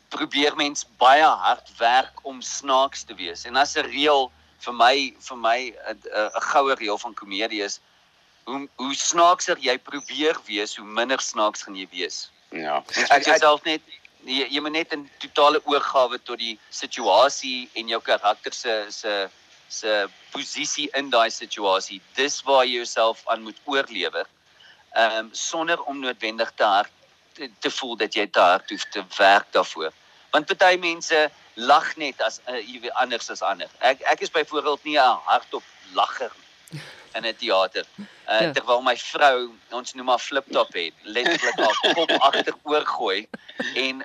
probeer 0.08 0.56
mens 0.56 0.86
baie 0.98 1.24
hard 1.24 1.70
werk 1.78 2.20
om 2.22 2.42
snaaks 2.42 3.02
te 3.02 3.14
wees. 3.14 3.44
En 3.44 3.56
as 3.56 3.76
'n 3.76 3.88
reël 3.90 4.30
vir 4.58 4.74
my 4.74 5.14
vir 5.20 5.36
my 5.36 5.58
'n 5.88 6.00
'n 6.36 6.40
goue 6.52 6.74
reël 6.74 6.98
van 6.98 7.14
komedie 7.14 7.62
is 7.62 7.80
hoe 8.44 8.68
hoe 8.76 8.94
snaakser 8.94 9.58
jy 9.58 9.78
probeer 9.78 10.36
wees, 10.46 10.76
hoe 10.76 10.86
minder 10.86 11.20
snaaks 11.20 11.62
gaan 11.62 11.76
jy 11.76 11.88
wees. 11.90 12.30
Ja. 12.50 12.84
Ek 13.10 13.24
self 13.38 13.64
net 13.64 13.82
jy, 14.26 14.46
jy 14.50 14.60
moet 14.60 14.72
net 14.72 14.92
'n 14.94 15.08
totale 15.22 15.60
oorgawe 15.64 16.18
tot 16.18 16.38
die 16.38 16.58
situasie 16.70 17.68
en 17.74 17.88
jou 17.88 18.00
karakter 18.00 18.52
se 18.52 18.86
se 18.90 19.28
se 19.68 20.06
posisie 20.30 20.88
in 20.94 21.10
daai 21.10 21.30
situasie. 21.30 22.00
Dis 22.14 22.42
waar 22.42 22.64
jy 22.64 22.76
jouself 22.76 23.22
aan 23.26 23.42
moet 23.42 23.58
oorlewer. 23.64 24.26
Ehm 24.94 25.18
um, 25.18 25.28
sonder 25.32 25.82
om 25.82 26.00
noodwendig 26.00 26.52
te 26.54 26.64
hard 26.64 26.92
te, 27.34 27.50
te 27.60 27.70
voel 27.70 27.96
dat 27.96 28.14
jy 28.14 28.26
te 28.26 28.40
hard 28.40 28.70
hoef 28.70 28.84
te 28.90 29.04
werk 29.18 29.52
daarvoor. 29.52 29.92
Want 30.30 30.46
party 30.46 30.76
mense 30.76 31.30
lag 31.54 31.96
net 31.96 32.20
as 32.20 32.40
uh, 32.48 32.60
jy 32.60 32.90
anders 32.94 33.30
as 33.30 33.42
ander. 33.42 33.70
Ek 33.80 34.00
ek 34.00 34.20
is 34.20 34.30
byvoorbeeld 34.30 34.84
nie 34.84 34.98
'n 34.98 35.20
hardop 35.24 35.64
lagger 35.92 36.32
in 37.14 37.26
'n 37.26 37.36
teater. 37.36 37.86
Uh, 38.26 38.40
ja. 38.42 38.52
terwyl 38.52 38.80
my 38.82 38.96
vrou 38.98 39.52
ons 39.70 39.92
noem 39.94 40.08
maar 40.10 40.18
flip 40.18 40.48
top 40.50 40.72
het, 40.74 40.94
letterlik 41.02 41.60
haar 41.62 41.76
kop 41.94 42.10
agteroor 42.10 42.86
gooi 42.90 43.20
en 43.78 44.02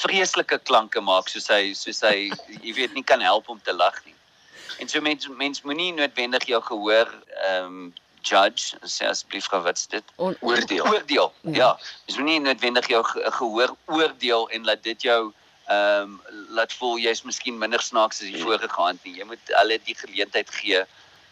vreeslike 0.00 0.58
klanke 0.66 0.98
maak 1.00 1.30
soos 1.30 1.46
hy 1.54 1.70
soos 1.78 2.02
hy 2.02 2.32
jy 2.56 2.74
weet 2.74 2.96
nie 2.98 3.06
kan 3.06 3.22
help 3.22 3.46
om 3.48 3.60
te 3.62 3.74
lag 3.76 3.94
nie. 4.08 4.16
En 4.82 4.90
so 4.90 5.00
mens 5.00 5.28
mens 5.38 5.62
moenie 5.62 5.92
noodwendig 5.94 6.48
jou 6.50 6.62
gehoor 6.66 7.14
ehm 7.46 7.66
um, 7.66 7.92
judge 8.26 8.76
sê 8.84 9.06
asseblief 9.08 9.46
gou 9.52 9.62
wat's 9.64 9.86
dit 9.86 10.04
On, 10.16 10.34
oordeel 10.40 10.84
oordeel 10.90 11.32
ja, 11.40 11.52
ja. 11.54 11.68
mens 12.06 12.18
moenie 12.18 12.40
noodwendig 12.40 12.90
jou 12.90 13.04
gehoor 13.06 13.76
oordeel 13.86 14.48
en 14.50 14.66
laat 14.68 14.82
dit 14.82 15.06
jou 15.08 15.20
ehm 15.70 16.16
um, 16.18 16.46
laat 16.58 16.74
voel 16.74 16.98
jy's 16.98 17.22
miskien 17.22 17.58
minder 17.58 17.82
snaaks 17.82 18.18
as 18.18 18.34
die 18.34 18.42
vorige 18.42 18.68
gaand 18.74 19.04
nie 19.06 19.20
jy 19.20 19.30
moet 19.30 19.54
hulle 19.60 19.78
die 19.86 19.96
geleentheid 20.02 20.50
gee 20.58 20.82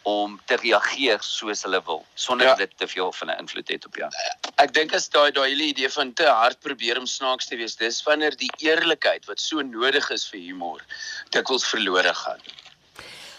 om 0.02 0.40
te 0.46 0.56
reageer 0.56 1.18
soos 1.22 1.62
hulle 1.62 1.80
wil 1.84 2.04
sonder 2.14 2.46
ja. 2.46 2.54
dit 2.54 2.70
te 2.76 2.86
veel 2.88 3.12
van 3.12 3.30
'n 3.30 3.38
invloed 3.38 3.68
het 3.68 3.86
op 3.86 3.96
jou. 3.96 4.10
Ek 4.56 4.72
dink 4.72 4.94
as 4.94 5.08
daai 5.08 5.30
daai 5.30 5.50
hele 5.50 5.62
idee 5.62 5.90
van 5.90 6.12
te 6.12 6.26
hard 6.26 6.60
probeer 6.60 6.98
om 6.98 7.06
snaaks 7.06 7.46
te 7.46 7.56
wees, 7.56 7.76
dis 7.76 8.02
wanneer 8.02 8.36
die 8.36 8.52
eerlikheid 8.58 9.26
wat 9.26 9.40
so 9.40 9.60
nodig 9.60 10.10
is 10.10 10.28
vir 10.28 10.40
humor 10.40 10.84
dikwels 11.30 11.66
verlore 11.66 12.14
gaan. 12.14 12.40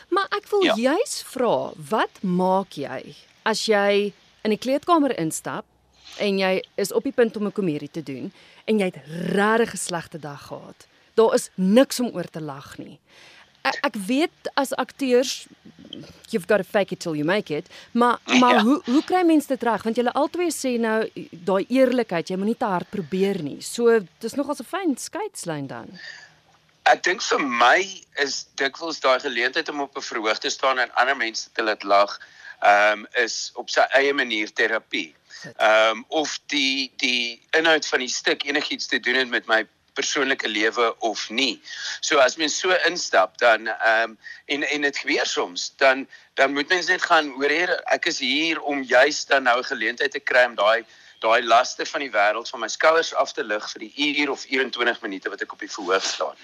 Maar 0.10 0.28
ek 0.30 0.50
wil 0.50 0.63
ja. 0.63 0.75
juis 0.75 1.24
vra, 1.25 1.72
wat 1.89 2.22
maak 2.22 2.74
jy 2.74 3.16
as 3.44 3.66
jy 3.66 4.13
in 4.44 4.50
die 4.50 4.62
kleedkamer 4.62 5.13
instap 5.20 5.66
en 6.18 6.39
jy 6.39 6.63
is 6.75 6.92
op 6.92 7.04
die 7.04 7.13
punt 7.16 7.38
om 7.38 7.46
'n 7.48 7.51
komedie 7.51 7.92
te 7.92 8.04
doen 8.04 8.34
en 8.66 8.80
jy 8.80 8.86
het 8.86 9.01
regtig 9.34 9.74
'n 9.74 9.78
slegte 9.78 10.20
dag 10.20 10.48
gehad. 10.48 10.88
Daar 11.13 11.34
is 11.34 11.50
niks 11.56 12.00
om 12.00 12.10
oor 12.13 12.30
te 12.30 12.42
lag 12.42 12.78
nie. 12.78 13.00
Ek, 13.62 13.80
ek 13.84 13.96
weet 14.08 14.51
as 14.56 14.74
akteurs 14.74 15.48
you've 16.30 16.48
got 16.48 16.58
to 16.58 16.63
fake 16.63 16.92
it 16.92 17.00
till 17.00 17.16
you 17.16 17.25
make 17.25 17.51
it, 17.51 17.68
maar 17.92 18.20
maar 18.25 18.54
ja. 18.54 18.62
hoe 18.62 18.82
hoe 18.86 19.04
kry 19.04 19.24
mense 19.24 19.48
dit 19.48 19.63
reg? 19.63 19.84
Want 19.84 19.96
julle 19.96 20.13
albei 20.13 20.50
sê 20.54 20.78
nou 20.80 21.10
daai 21.32 21.66
eerlikheid, 21.68 22.30
jy 22.30 22.38
moenie 22.38 22.58
te 22.58 22.70
hard 22.70 22.89
probeer 22.94 23.42
nie. 23.44 23.60
So 23.62 24.00
dis 24.24 24.38
nogal 24.39 24.56
'n 24.60 24.70
fyn 24.74 24.98
skeidslyn 24.98 25.68
dan. 25.68 25.89
Ek 26.89 27.04
dink 27.04 27.22
vir 27.22 27.39
my 27.39 27.80
is 28.24 28.46
dikwels 28.58 29.00
daai 29.00 29.20
geleentheid 29.20 29.70
om 29.70 29.82
op 29.82 29.98
'n 29.98 30.01
verhoog 30.01 30.39
te 30.39 30.50
staan 30.50 30.80
en 30.80 30.94
ander 30.96 31.18
mense 31.18 31.50
te 31.54 31.63
laat 31.63 31.84
lag, 31.84 32.20
ehm 32.62 33.00
um, 33.00 33.08
is 33.24 33.51
op 33.56 33.70
sy 33.70 33.86
eie 34.00 34.13
manier 34.13 34.54
terapie. 34.54 35.16
Ehm 35.58 35.98
um, 35.98 36.06
of 36.08 36.39
die 36.48 36.92
die 36.98 37.42
inhoud 37.51 37.86
van 37.88 38.00
die 38.00 38.13
stuk 38.13 38.44
enigiets 38.44 38.88
te 38.88 39.00
doen 39.00 39.16
het 39.16 39.30
met 39.30 39.48
my 39.48 39.68
persoonlike 39.93 40.48
lewe 40.48 41.00
of 41.00 41.29
nie. 41.29 41.62
So 42.01 42.19
as 42.19 42.38
mens 42.38 42.60
so 42.60 42.75
instap 42.88 43.38
dan 43.38 43.67
ehm 43.67 44.12
um, 44.12 44.17
en 44.46 44.63
en 44.63 44.81
dit 44.81 44.98
gebeur 44.98 45.25
soms 45.25 45.74
dan 45.77 46.08
dan 46.34 46.53
moet 46.53 46.69
mens 46.69 46.88
net 46.88 47.01
gaan 47.01 47.31
hoor 47.36 47.50
hier 47.50 47.75
ek 47.86 48.05
is 48.05 48.19
hier 48.19 48.62
om 48.62 48.84
juis 48.84 49.25
dan 49.25 49.43
nou 49.43 49.63
geleentheid 49.63 50.12
te 50.12 50.19
kry 50.19 50.46
om 50.46 50.55
daai 50.55 50.86
daai 51.19 51.43
laste 51.43 51.86
van 51.86 52.03
die 52.03 52.12
wêreld 52.12 52.50
van 52.50 52.63
my 52.63 52.67
skouers 52.72 53.13
af 53.13 53.34
te 53.36 53.43
lig 53.43 53.65
vir 53.74 53.86
die 53.86 54.12
uur 54.22 54.31
of 54.31 54.46
21 54.48 55.01
minute 55.01 55.29
wat 55.29 55.41
ek 55.43 55.53
op 55.53 55.63
die 55.63 55.72
verhoog 55.72 56.05
staan. 56.05 56.38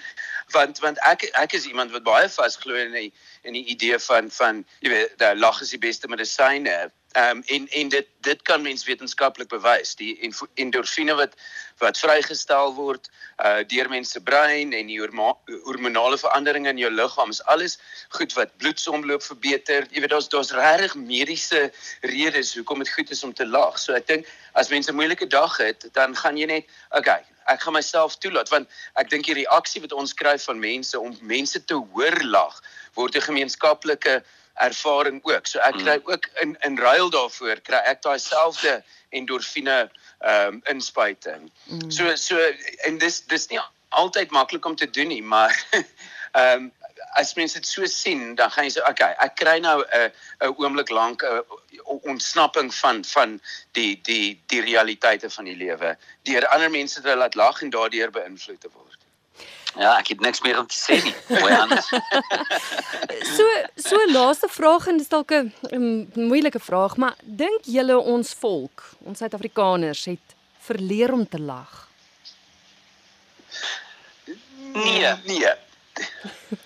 Want 0.54 0.78
want 0.84 1.00
ek 1.08 1.24
ek 1.42 1.56
is 1.58 1.66
iemand 1.70 1.94
wat 1.96 2.04
baie 2.06 2.28
vasglo 2.28 2.76
in 2.78 2.92
die 2.92 3.10
in 3.42 3.56
die 3.56 3.64
idee 3.72 3.98
van 4.08 4.30
van 4.30 4.64
jy 4.84 4.92
weet, 4.92 5.16
daai 5.22 5.34
lag 5.38 5.60
is 5.64 5.72
die 5.74 5.82
beste 5.82 6.08
medisyne. 6.12 6.76
Ehm 7.16 7.36
um, 7.36 7.42
en 7.46 7.68
en 7.68 7.88
dit 7.88 8.06
dit 8.20 8.42
kan 8.42 8.62
mens 8.62 8.84
wetenskaplik 8.84 9.48
bewys. 9.48 9.94
Die 9.96 10.32
endorfine 10.54 11.14
wat 11.16 11.36
wat 11.80 11.98
vrygestel 11.98 12.74
word 12.76 13.08
uh 13.44 13.62
deur 13.68 13.88
mense 13.88 14.10
se 14.10 14.20
brein 14.20 14.74
en 14.76 14.90
die 14.90 14.98
hormonale 15.00 16.18
veranderinge 16.20 16.68
in 16.74 16.82
jou 16.82 16.90
liggaam 16.92 17.32
is 17.32 17.40
alles 17.44 17.78
goed 18.18 18.36
wat 18.36 18.52
bloedsomloop 18.60 19.24
verbeter. 19.24 19.88
Jy 19.90 20.04
weet 20.04 20.12
daar's 20.12 20.28
daar's 20.28 20.52
regtig 20.52 20.98
mediese 21.00 21.72
redes 22.00 22.52
hoekom 22.54 22.84
dit 22.84 22.92
goed 22.98 23.10
is 23.10 23.24
om 23.24 23.32
te 23.32 23.46
lag. 23.46 23.78
So 23.80 23.96
ek 23.96 24.06
dink 24.12 24.28
as 24.52 24.68
mense 24.68 24.92
'n 24.92 25.00
moeilike 25.00 25.26
dag 25.26 25.56
het, 25.56 25.88
dan 25.92 26.16
gaan 26.16 26.36
jy 26.36 26.46
net 26.52 26.64
okay, 26.90 27.24
ek 27.46 27.62
gaan 27.62 27.78
myself 27.80 28.18
toelaat 28.18 28.48
want 28.52 28.68
ek 29.00 29.10
dink 29.10 29.24
die 29.24 29.40
reaksie 29.40 29.80
wat 29.80 29.92
ons 29.92 30.12
kry 30.14 30.38
van 30.38 30.58
mense 30.60 31.00
om 31.00 31.16
mense 31.22 31.64
te 31.64 31.74
hoor 31.74 32.24
lag 32.24 32.60
word 32.94 33.16
'n 33.16 33.28
gemeenskaplike 33.32 34.22
ervaring 34.56 35.20
ook. 35.24 35.46
So 35.46 35.58
ek 35.58 35.74
hmm. 35.74 35.84
kry 35.84 36.00
ook 36.04 36.28
in 36.42 36.56
in 36.64 36.78
ruil 36.78 37.10
daarvoor 37.10 37.60
kry 37.62 37.82
ek 37.84 38.02
daai 38.02 38.18
selfde 38.18 38.82
endorfine 39.10 39.78
ehm 40.18 40.54
um, 40.54 40.60
inspuiting. 40.72 41.50
Mm. 41.64 41.90
So 41.90 42.16
so 42.16 42.40
en 42.88 42.98
dis 42.98 43.20
dis 43.26 43.48
nie 43.52 43.60
altyd 43.88 44.30
maklik 44.30 44.64
om 44.64 44.76
te 44.76 44.90
doen 44.90 45.08
nie, 45.08 45.22
maar 45.22 45.54
ehm 46.32 46.52
um, 46.52 46.72
as 47.16 47.34
mense 47.34 47.56
dit 47.58 47.66
so 47.66 47.86
sien, 47.86 48.34
dan 48.34 48.50
gaan 48.52 48.66
jy 48.66 48.74
sê 48.76 48.82
okay, 48.88 49.14
ek 49.24 49.36
kry 49.40 49.58
nou 49.64 49.80
'n 49.84 50.10
'n 50.44 50.54
oomblik 50.60 50.90
lank 50.90 51.22
'n 51.24 51.42
ontsnapping 52.12 52.74
van 52.74 53.04
van 53.04 53.40
die 53.72 54.00
die 54.08 54.40
die 54.52 54.60
realiteite 54.60 55.30
van 55.30 55.44
die 55.44 55.56
lewe 55.56 55.96
deur 56.28 56.48
ander 56.48 56.70
mense 56.70 57.00
te 57.00 57.16
laat 57.16 57.34
lag 57.34 57.62
en 57.62 57.70
daardeur 57.70 58.10
beïnvloed 58.10 58.60
te 58.60 58.68
word. 58.72 58.85
Ja, 59.76 59.98
ek 59.98 60.08
het 60.08 60.20
niks 60.24 60.40
meer 60.40 60.58
om 60.58 60.66
te 60.66 60.76
sê 60.76 60.96
nie. 61.04 61.14
Mooi 61.28 61.52
anders. 61.52 61.88
so 63.36 63.44
so 63.76 64.00
laaste 64.12 64.48
vraag 64.48 64.86
en 64.88 64.96
dis 65.00 65.08
dalk 65.12 65.32
'n 65.32 66.08
moeilike 66.14 66.60
vraag, 66.60 66.96
maar 66.96 67.14
dink 67.22 67.68
julle 67.68 67.98
ons 67.98 68.32
volk, 68.40 68.84
ons 69.04 69.18
Suid-Afrikaners 69.18 70.04
het 70.04 70.36
verleer 70.58 71.12
om 71.12 71.28
te 71.28 71.40
lag? 71.40 71.88
Nee, 74.72 75.14
nee. 75.24 75.52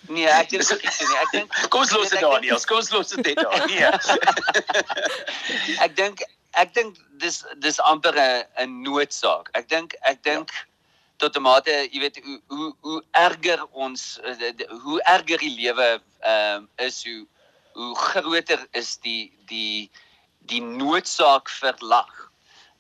Nee, 0.06 0.26
ek 0.26 0.48
dink 0.50 0.70
nie. 0.70 1.18
Ek 1.22 1.30
dink 1.32 1.60
kom 1.68 1.80
ons 1.80 1.92
los 1.94 2.10
dit 2.10 2.20
daar 2.20 2.40
nie. 2.40 2.54
Kom 2.66 2.76
ons 2.76 2.90
los 2.90 3.08
dit 3.08 3.36
daar. 3.36 3.66
Nee. 3.66 3.90
ek 5.86 5.94
dink 5.96 6.24
ek 6.58 6.74
dink 6.74 6.98
dis 7.22 7.44
dis 7.62 7.78
amper 7.80 8.14
'n 8.14 8.42
'n 8.64 8.82
noodsaak. 8.82 9.50
Ek 9.54 9.68
dink 9.68 9.94
ek 10.02 10.22
dink 10.22 10.50
ja 10.50 10.66
tot 11.20 11.36
'n 11.36 11.42
mate, 11.44 11.74
jy 11.92 12.00
weet 12.00 12.20
hoe 12.24 12.38
hoe 12.48 12.70
hoe 12.86 13.00
erger 13.10 13.66
ons 13.86 14.18
eh, 14.24 14.52
hoe 14.84 15.00
erger 15.02 15.38
die 15.38 15.54
lewe 15.56 15.88
ehm 16.20 16.64
uh, 16.64 16.86
is 16.86 17.04
hoe 17.04 17.26
hoe 17.76 17.94
groter 17.96 18.66
is 18.72 18.96
die 19.04 19.32
die 19.52 19.90
die 20.52 20.62
noodsaak 20.62 21.52
vir 21.60 21.76
lag. 21.80 22.12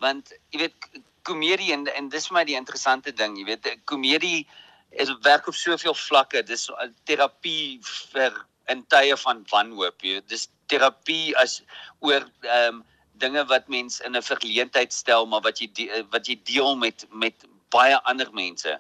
Want 0.00 0.32
jy 0.50 0.64
weet 0.64 0.90
komedie 1.28 1.72
en 1.76 1.86
en 1.86 2.08
dis 2.08 2.28
vir 2.28 2.40
my 2.40 2.44
die 2.48 2.58
interessante 2.58 3.12
ding, 3.12 3.36
jy 3.38 3.46
weet 3.52 3.72
komedie 3.84 4.46
is 4.90 5.12
werk 5.22 5.46
op 5.46 5.54
soveel 5.54 5.94
vlakke. 5.94 6.42
Dis 6.42 6.70
terapie 7.04 7.80
vir 8.12 8.46
in 8.72 8.82
tye 8.88 9.16
van 9.16 9.44
wanhoop, 9.50 10.02
jy 10.02 10.18
weet. 10.18 10.28
Dis 10.28 10.48
terapie 10.72 11.36
as 11.36 11.60
oor 12.00 12.24
ehm 12.46 12.80
um, 12.80 12.86
dinge 13.20 13.42
wat 13.52 13.68
mens 13.68 14.00
in 14.00 14.16
'n 14.16 14.22
verleentheid 14.24 14.92
stel 14.92 15.26
maar 15.26 15.42
wat 15.44 15.58
jy 15.60 15.68
wat 16.10 16.26
jy 16.26 16.40
deel 16.48 16.76
met 16.76 17.04
met 17.12 17.44
baie 17.70 17.98
ander 18.10 18.30
mense. 18.32 18.78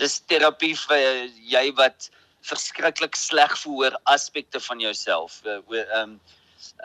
Dis 0.00 0.20
terapie 0.26 0.74
vir 0.76 1.28
jy 1.54 1.66
wat 1.78 2.10
verskriklik 2.42 3.16
sleg 3.16 3.54
voel 3.62 3.84
oor 3.84 3.98
aspekte 4.10 4.60
van 4.60 4.80
jouself. 4.80 5.40
Ehm 5.44 5.92
um, 6.00 6.20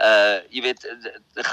uh 0.01 0.41
jy 0.49 0.61
weet 0.65 0.85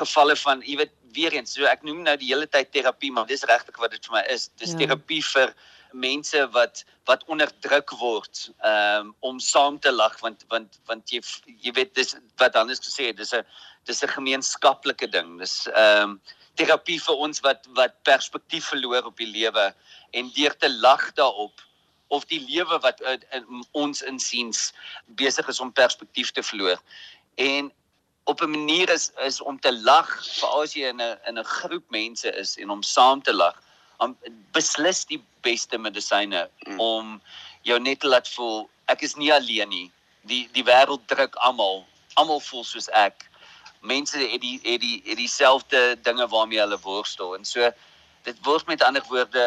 gevalle 0.01 0.37
van 0.41 0.63
jy 0.65 0.77
weet 0.81 0.93
weer 1.15 1.33
eens 1.37 1.53
so 1.55 1.69
ek 1.69 1.83
noem 1.85 2.03
nou 2.07 2.17
die 2.17 2.31
hele 2.33 2.47
tyd 2.49 2.71
terapie 2.73 3.13
maar 3.13 3.27
dis 3.29 3.45
regtig 3.49 3.77
wat 3.81 3.93
dit 3.93 4.07
vir 4.09 4.19
my 4.19 4.25
is. 4.33 4.49
Dis 4.61 4.73
ja. 4.73 4.85
terapie 4.85 5.23
vir 5.33 5.55
mense 5.95 6.47
wat 6.55 6.85
wat 7.09 7.25
onderdruk 7.31 7.93
word 8.01 8.49
um, 8.67 9.13
om 9.21 9.41
saam 9.41 9.79
te 9.79 9.93
lag 9.93 10.17
want 10.25 10.45
want 10.51 10.81
want 10.91 11.13
jy 11.13 11.21
jy 11.47 11.75
weet 11.77 11.95
dis 11.95 12.17
wat 12.41 12.57
anders 12.59 12.83
gesê 12.83 13.11
het 13.13 13.21
dis 13.21 13.35
'n 13.35 13.45
dis 13.87 14.03
'n 14.03 14.17
gemeenskaplike 14.17 15.07
ding. 15.07 15.39
Dis 15.39 15.69
ehm 15.75 16.17
um, 16.17 16.21
terapie 16.55 17.01
vir 17.03 17.23
ons 17.27 17.41
wat 17.41 17.67
wat 17.79 17.97
perspektief 18.03 18.71
verloor 18.73 19.07
op 19.11 19.17
die 19.17 19.31
lewe 19.31 19.71
en 20.13 20.31
deur 20.35 20.57
te 20.57 20.71
lag 20.71 21.13
daarop 21.19 21.63
of 22.15 22.27
die 22.31 22.41
lewe 22.47 22.79
wat 22.85 23.01
uh, 23.03 23.17
in 23.35 23.65
ons 23.73 24.03
insiens 24.03 24.73
besig 25.19 25.49
is 25.49 25.61
om 25.61 25.73
perspektief 25.73 26.31
te 26.31 26.43
verloor. 26.43 26.79
En 27.35 27.73
op 28.25 28.41
'n 28.41 28.51
manier 28.51 28.91
is 28.91 29.11
is 29.27 29.41
om 29.41 29.61
te 29.61 29.73
lag 29.73 30.09
veral 30.39 30.63
as 30.63 30.75
jy 30.75 30.89
in 30.89 31.01
'n 31.03 31.19
in 31.27 31.39
'n 31.39 31.45
groep 31.45 31.85
mense 31.91 32.31
is 32.33 32.57
en 32.57 32.71
om 32.71 32.83
saam 32.83 33.23
te 33.23 33.33
lag 33.33 33.57
om 33.97 34.17
beslis 34.53 35.05
die 35.05 35.23
beste 35.41 35.79
medisyne 35.79 36.51
mm. 36.67 36.81
om 36.81 37.21
jou 37.63 37.79
net 37.81 38.01
te 38.01 38.07
laat 38.07 38.29
voel 38.29 38.71
ek 38.87 39.03
is 39.03 39.15
nie 39.17 39.33
alleen 39.33 39.69
nie. 39.69 39.91
Die 40.23 40.49
die 40.53 40.65
wêreld 40.65 41.07
druk 41.07 41.35
almal 41.35 41.87
almal 42.15 42.41
voel 42.41 42.65
soos 42.65 42.89
ek 42.89 43.29
mense 43.85 44.19
het 44.19 44.41
die 44.41 44.59
het 44.63 44.81
die 44.81 45.03
het 45.05 45.21
dieselfde 45.21 45.85
dinge 46.03 46.27
waarmee 46.29 46.61
hulle 46.63 46.79
worstel 46.83 47.37
en 47.37 47.45
so 47.45 47.71
dit 48.25 48.37
word 48.49 48.67
met 48.67 48.83
ander 48.83 49.05
woorde 49.09 49.45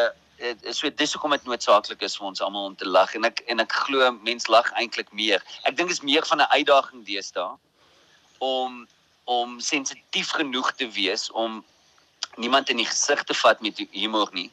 so 0.70 0.90
dis 0.94 1.12
hoekom 1.12 1.34
dit 1.34 1.46
noodsaaklik 1.50 2.02
is 2.06 2.16
vir 2.16 2.28
ons 2.30 2.42
almal 2.44 2.70
om 2.70 2.76
te 2.78 2.86
lag 2.86 3.14
en 3.18 3.26
ek 3.26 3.42
en 3.50 3.62
ek 3.62 3.72
glo 3.86 4.10
mens 4.22 4.46
lag 4.46 4.68
eintlik 4.78 5.10
meer. 5.12 5.42
Ek 5.66 5.76
dink 5.76 5.90
is 5.90 6.04
meer 6.06 6.26
van 6.26 6.42
'n 6.42 6.52
uitdaging 6.54 7.04
deesdae 7.06 7.56
om 8.38 8.86
om 9.24 9.58
sensitief 9.60 10.30
genoeg 10.30 10.72
te 10.72 10.88
wees 10.88 11.30
om 11.30 11.64
niemand 12.36 12.70
in 12.70 12.76
die 12.76 12.86
gesig 12.86 13.24
te 13.24 13.34
vat 13.34 13.60
met 13.60 13.82
humor 13.90 14.30
nie. 14.32 14.50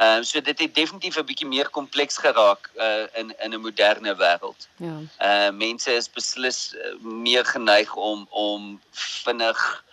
Ehm 0.00 0.18
uh, 0.18 0.24
so 0.24 0.40
dit 0.40 0.58
het 0.58 0.74
definitief 0.74 1.16
'n 1.16 1.24
bietjie 1.24 1.46
meer 1.46 1.68
kompleks 1.68 2.16
geraak 2.16 2.70
uh, 2.76 3.04
in 3.20 3.34
in 3.38 3.52
'n 3.54 3.60
moderne 3.60 4.16
wêreld. 4.16 4.68
Ja. 4.76 4.96
Uh 5.28 5.50
mense 5.52 5.92
is 5.92 6.10
beslis 6.10 6.74
uh, 6.74 6.94
meer 7.00 7.44
geneig 7.44 7.94
om 7.94 8.26
om 8.30 8.80
vinnig 8.90 9.84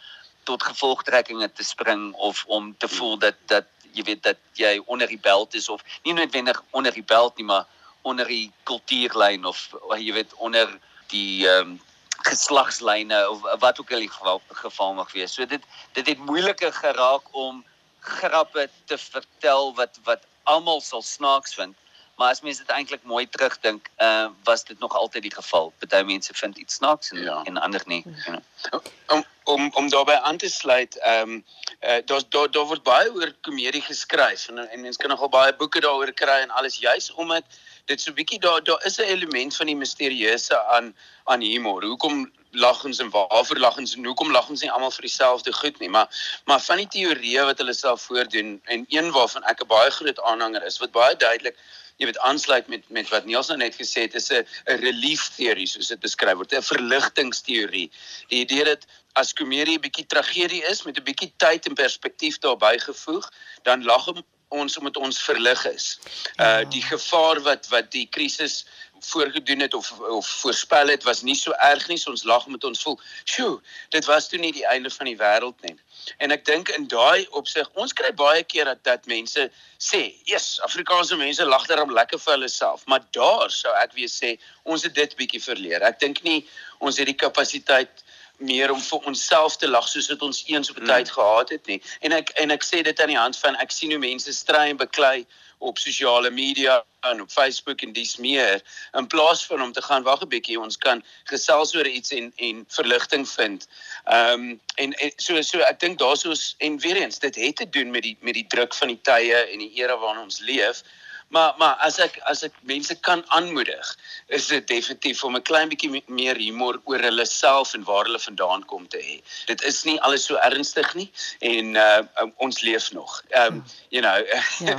tot 0.43 0.63
gevolgtrekkinge 0.63 1.51
te 1.51 1.63
spring 1.63 2.13
of 2.13 2.45
om 2.47 2.77
te 2.77 2.87
voel 2.87 3.17
dat 3.17 3.35
dat 3.45 3.65
jy 3.91 4.03
weet 4.03 4.23
dat 4.23 4.37
jy 4.53 4.81
onder 4.85 5.07
die 5.07 5.19
beld 5.19 5.53
is 5.53 5.69
of 5.69 5.83
nie 6.03 6.13
noodwendig 6.13 6.63
onder 6.69 6.93
die 6.93 7.03
beld 7.03 7.35
nie 7.37 7.45
maar 7.45 7.65
onder 8.01 8.27
die 8.27 8.51
kultuurlyn 8.63 9.45
of 9.45 9.69
jy 9.97 10.13
weet 10.13 10.33
onder 10.33 10.79
die 11.07 11.49
ehm 11.49 11.59
um, 11.59 11.81
geslagslyne 12.17 13.29
of 13.29 13.41
wat 13.59 13.79
ook 13.79 13.91
al 13.91 13.99
die 13.99 14.11
geval, 14.11 14.41
geval 14.47 14.93
mag 14.93 15.11
wees. 15.11 15.33
So 15.33 15.45
dit 15.45 15.63
dit 15.91 16.07
het 16.07 16.17
moeiliker 16.17 16.73
geraak 16.73 17.27
om 17.31 17.65
grappe 18.07 18.69
te 18.85 18.97
vertel 18.97 19.75
wat 19.75 19.99
wat 20.03 20.23
almal 20.43 20.81
sal 20.81 21.01
snaaks 21.01 21.53
vind. 21.53 21.75
Maar 22.17 22.29
as 22.33 22.41
mense 22.41 22.63
dit 22.65 22.73
eintlik 22.73 23.03
mooi 23.05 23.27
terugdink, 23.29 23.89
uh 24.01 24.27
was 24.43 24.63
dit 24.65 24.79
nog 24.79 24.95
altyd 24.97 25.21
die 25.27 25.33
geval. 25.33 25.73
Party 25.77 26.01
mense 26.03 26.33
vind 26.33 26.57
iets 26.57 26.79
snaaks 26.79 27.11
en 27.11 27.21
ja. 27.21 27.41
en 27.43 27.57
ander 27.57 27.81
nie. 27.85 28.03
You 28.05 28.39
know. 28.71 28.81
Om 29.07 29.25
om 29.43 29.69
om 29.73 29.89
daarbey 29.89 30.17
aan 30.19 30.37
te 30.37 30.49
sluit, 30.49 30.97
ehm 30.97 31.29
um, 31.29 31.45
uh 31.81 31.99
daar's 32.05 32.25
daar 32.29 32.51
daar 32.51 32.65
word 32.65 32.83
baie 32.83 33.13
oor 33.13 33.33
komedie 33.41 33.81
geskryf 33.81 34.47
en 34.47 34.63
en 34.69 34.81
mense 34.81 34.99
kan 34.99 35.13
nogal 35.13 35.29
baie 35.29 35.55
boeke 35.55 35.79
daaroor 35.79 36.11
kry 36.11 36.39
en 36.41 36.49
alles 36.49 36.79
juis 36.81 37.11
omdat 37.13 37.59
dit 37.85 38.01
so 38.01 38.13
bietjie 38.13 38.39
daar 38.39 38.63
daar 38.63 38.85
is 38.85 38.97
'n 38.97 39.09
element 39.13 39.55
van 39.55 39.65
die 39.65 39.75
misterieuse 39.75 40.63
aan 40.63 40.95
aan 41.23 41.41
humor. 41.41 41.83
Hoekom 41.83 42.31
lag 42.57 42.83
ons 42.89 42.99
en 43.03 43.09
waarvoor 43.13 43.59
lag 43.63 43.77
ons 43.77 43.95
en 43.95 44.05
hoekom 44.09 44.31
lag 44.31 44.49
ons 44.49 44.61
nie 44.61 44.71
almal 44.71 44.93
vir 44.97 45.07
dieselfde 45.07 45.53
goed 45.53 45.79
nie, 45.79 45.89
maar 45.89 46.07
maar 46.45 46.61
van 46.67 46.83
die 46.83 46.91
teorieë 46.97 47.47
wat 47.49 47.63
hulle 47.63 47.73
self 47.73 48.07
voordoen 48.09 48.57
en 48.65 48.85
een 48.89 49.11
waarvan 49.11 49.43
ek 49.43 49.63
'n 49.63 49.73
baie 49.73 49.91
groot 49.99 50.21
aanhanger 50.31 50.63
is 50.65 50.79
wat 50.83 50.91
baie 50.91 51.15
duidelik 51.15 51.57
jy 51.97 52.05
weet 52.05 52.19
aansluit 52.29 52.67
met 52.69 52.89
met 52.93 53.09
wat 53.09 53.25
Niels 53.25 53.49
nou 53.51 53.57
net 53.57 53.75
gesê 53.77 54.05
het 54.05 54.15
is 54.19 54.29
'n 54.31 54.45
'n 54.69 54.79
relief 54.85 55.29
teorie 55.35 55.67
soos 55.67 55.87
dit 55.87 55.99
beskryf 55.99 56.37
word, 56.37 56.53
'n 56.53 56.61
verligtingsteorie. 56.61 57.89
Die 58.29 58.41
idee 58.45 58.63
dat 58.63 58.85
as 59.13 59.33
komedie 59.33 59.77
'n 59.77 59.81
bietjie 59.81 60.05
tragedie 60.05 60.63
is 60.71 60.83
met 60.83 60.97
'n 60.97 61.03
bietjie 61.03 61.33
tyd 61.37 61.65
en 61.65 61.73
perspektief 61.73 62.37
daarbey 62.39 62.79
gevoeg, 62.79 63.31
dan 63.63 63.83
lag 63.83 64.07
ons 64.49 64.77
omdat 64.77 64.97
ons 64.97 65.21
verlig 65.21 65.65
is. 65.65 65.99
Uh 66.37 66.45
ja. 66.45 66.63
die 66.63 66.81
gevaar 66.81 67.41
wat 67.41 67.67
wat 67.67 67.91
die 67.91 68.07
krisis 68.07 68.65
voorgedoen 68.99 69.59
het 69.59 69.73
of 69.73 69.91
of 69.99 70.27
voorspel 70.27 70.87
het 70.87 71.03
was 71.03 71.21
nie 71.21 71.35
so 71.35 71.51
erg 71.51 71.87
nie. 71.87 71.97
So 71.97 72.09
ons 72.11 72.23
lag 72.23 72.47
met 72.47 72.63
ons 72.63 72.81
voel, 72.81 72.99
"Sjoe, 73.23 73.61
dit 73.89 74.05
was 74.05 74.29
toe 74.29 74.39
nie 74.39 74.51
die 74.51 74.65
einde 74.65 74.89
van 74.89 75.05
die 75.05 75.17
wêreld 75.17 75.61
nie." 75.61 75.75
En 76.17 76.31
ek 76.31 76.45
dink 76.45 76.69
in 76.69 76.87
daai 76.87 77.27
opsig, 77.29 77.69
ons 77.73 77.93
kry 77.93 78.13
baie 78.13 78.43
keer 78.43 78.65
dat 78.65 78.83
dat 78.83 79.05
mense 79.05 79.51
sê, 79.77 80.13
"Yes, 80.23 80.59
Afrikaanse 80.61 81.15
mense 81.15 81.45
lag 81.45 81.67
daarom 81.67 81.91
lekker 81.91 82.19
vir 82.19 82.33
hulle 82.33 82.49
self." 82.49 82.85
Maar 82.85 83.03
daar 83.11 83.51
sou 83.51 83.73
ek 83.75 83.93
weer 83.93 84.09
sê, 84.09 84.39
ons 84.63 84.83
het 84.83 84.93
dit 84.93 85.15
bietjie 85.15 85.43
verleer. 85.43 85.81
Ek 85.81 85.99
dink 85.99 86.23
nie 86.23 86.47
ons 86.79 86.97
het 86.97 87.05
die 87.05 87.15
kapasiteit 87.15 88.03
meer 88.37 88.71
om 88.71 88.81
vir 88.81 89.05
onsself 89.09 89.57
te 89.57 89.67
lag 89.67 89.87
soos 89.89 90.09
wat 90.11 90.21
ons 90.21 90.43
eens 90.47 90.69
op 90.69 90.77
'n 90.77 90.85
tyd 90.85 91.09
hmm. 91.09 91.15
gehad 91.17 91.49
het 91.49 91.65
nie. 91.65 91.81
En 92.01 92.11
ek 92.11 92.29
en 92.29 92.51
ek 92.51 92.63
sê 92.63 92.83
dit 92.83 92.99
aan 93.01 93.13
die 93.13 93.17
hand 93.17 93.37
van 93.37 93.55
ek 93.55 93.71
sien 93.71 93.91
hoe 93.91 93.99
mense 93.99 94.33
stry 94.33 94.69
en 94.69 94.77
beklei 94.77 95.25
op 95.57 95.77
sosiale 95.77 96.29
media 96.29 96.83
en 96.99 97.21
op 97.21 97.29
Facebook 97.29 97.81
en 97.81 97.93
dis 97.93 98.17
meer 98.17 98.61
in 98.91 99.07
plaas 99.07 99.45
van 99.45 99.61
om 99.61 99.71
te 99.71 99.81
gaan 99.81 100.03
wag 100.03 100.21
'n 100.21 100.27
bietjie 100.27 100.59
ons 100.59 100.77
kan 100.77 101.03
gesels 101.23 101.75
oor 101.75 101.87
iets 101.87 102.11
en 102.11 102.33
en 102.35 102.65
verligting 102.67 103.29
vind. 103.29 103.67
Ehm 104.03 104.31
um, 104.33 104.61
en, 104.75 104.93
en 104.93 105.11
so 105.15 105.41
so 105.41 105.59
ek 105.59 105.79
dink 105.79 105.99
daarsoos 105.99 106.55
en 106.57 106.79
weer 106.79 106.95
eens 106.95 107.19
dit 107.19 107.35
het 107.35 107.55
te 107.55 107.69
doen 107.69 107.91
met 107.91 108.01
die 108.01 108.17
met 108.19 108.33
die 108.33 108.47
druk 108.47 108.73
van 108.73 108.87
die 108.87 109.01
tye 109.01 109.35
en 109.35 109.59
die 109.59 109.73
era 109.73 109.97
waarin 109.97 110.23
ons 110.23 110.39
leef. 110.39 110.83
Maar 111.27 111.53
maar 111.57 111.75
as 111.84 111.97
ek 111.99 112.19
as 112.32 112.43
ek 112.47 112.54
mense 112.62 112.95
kan 113.04 113.23
aanmoedig, 113.36 113.88
is 114.28 114.47
dit 114.47 114.67
definitief 114.67 115.23
om 115.23 115.36
'n 115.36 115.41
klein 115.41 115.69
bietjie 115.69 116.04
meer 116.08 116.38
humor 116.39 116.80
oor 116.84 116.99
hulle 117.04 117.25
self 117.25 117.73
en 117.73 117.84
waar 117.84 118.06
hulle 118.08 118.19
vandaan 118.19 118.63
kom 118.65 118.88
te 118.88 118.97
hê. 118.97 119.17
Dit 119.45 119.63
is 119.63 119.84
nie 119.84 119.99
alles 120.01 120.25
so 120.25 120.36
ernstig 120.36 120.93
nie 120.95 121.12
en 121.39 121.75
uh 121.75 122.28
ons 122.38 122.62
leef 122.62 122.91
nog. 122.91 123.23
Um 123.36 123.63
you 123.89 124.01
know, 124.01 124.17
ja. 124.69 124.78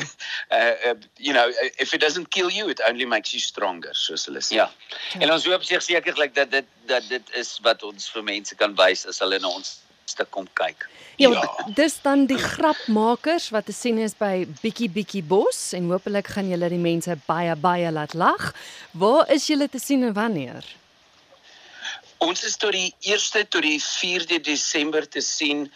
uh, 0.51 0.91
uh 0.91 0.95
you 1.17 1.33
know, 1.33 1.53
if 1.77 1.93
it 1.95 2.01
doesn't 2.01 2.31
kill 2.31 2.51
you, 2.51 2.69
it 2.69 2.81
only 2.89 3.05
makes 3.05 3.33
you 3.33 3.41
stronger, 3.41 3.95
soos 3.95 4.25
hulle 4.25 4.41
sê. 4.41 4.55
Ja. 4.55 4.71
En 5.21 5.33
ons 5.33 5.45
hoop 5.45 5.63
sekerlik 5.63 6.35
dat 6.35 6.51
dit 6.51 6.65
dat 6.87 7.09
dit 7.09 7.31
is 7.37 7.59
wat 7.63 7.83
ons 7.83 8.11
vir 8.11 8.25
mense 8.25 8.55
kan 8.55 8.75
wys 8.75 9.07
as 9.07 9.21
hulle 9.21 9.39
na 9.39 9.49
ons 9.49 9.77
stuk 10.19 10.35
kom 10.35 10.49
kyk. 10.59 10.89
Ja, 11.19 11.31
ja, 11.31 11.47
dis 11.75 11.99
dan 12.03 12.27
die 12.31 12.39
grapmakers 12.39 13.49
wat 13.55 13.67
te 13.67 13.75
sien 13.75 13.99
is 14.03 14.15
by 14.19 14.47
Bietjie 14.63 14.91
Bietjie 14.91 15.23
Bos 15.27 15.73
en 15.75 15.91
hopelik 15.91 16.31
gaan 16.35 16.51
julle 16.51 16.71
die 16.71 16.79
mense 16.79 17.17
baie 17.27 17.55
baie 17.59 17.91
laat 17.95 18.15
lag. 18.15 18.53
Waar 18.99 19.31
is 19.35 19.49
julle 19.51 19.69
te 19.71 19.81
sien 19.83 20.07
en 20.07 20.15
wanneer? 20.15 20.67
Ons 22.23 22.43
is 22.47 22.57
tot 22.59 22.75
die 22.75 22.91
1ste 23.07 23.45
tot 23.47 23.63
die 23.63 23.79
4de 23.79 24.41
Desember 24.43 25.07
te 25.07 25.23
sien 25.23 25.69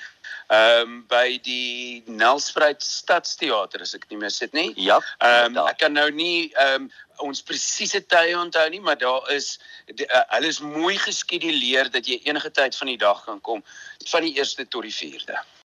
ehm 0.52 0.82
um, 0.82 0.96
by 1.08 1.38
die 1.44 2.02
Nelspruit 2.06 2.82
Stadsteater 2.84 3.80
as 3.80 3.94
ek 3.96 4.04
nie 4.10 4.18
mis 4.20 4.36
dit 4.42 4.52
nie. 4.56 4.68
Ja. 4.76 4.98
Ehm 5.24 5.56
um, 5.56 5.70
ek 5.70 5.80
kan 5.84 5.96
nou 5.96 6.10
nie 6.12 6.50
ehm 6.52 6.88
um, 6.88 6.90
ons 7.22 7.42
presiese 7.46 8.02
tye 8.10 8.34
onthou 8.36 8.66
nie, 8.72 8.80
maar 8.80 8.98
daar 8.98 9.30
is 9.32 9.54
die, 9.86 10.04
uh, 10.08 10.24
hulle 10.34 10.50
is 10.50 10.60
mooi 10.64 10.96
geskeduleer 10.98 11.90
dat 11.94 12.08
jy 12.08 12.18
enige 12.26 12.50
tyd 12.50 12.76
van 12.76 12.90
die 12.90 12.98
dag 13.00 13.24
kan 13.24 13.40
kom 13.40 13.64
van 14.10 14.26
die 14.26 14.34
1ste 14.36 14.66
tot 14.68 14.88
die 14.88 14.94
4de. 14.96 15.38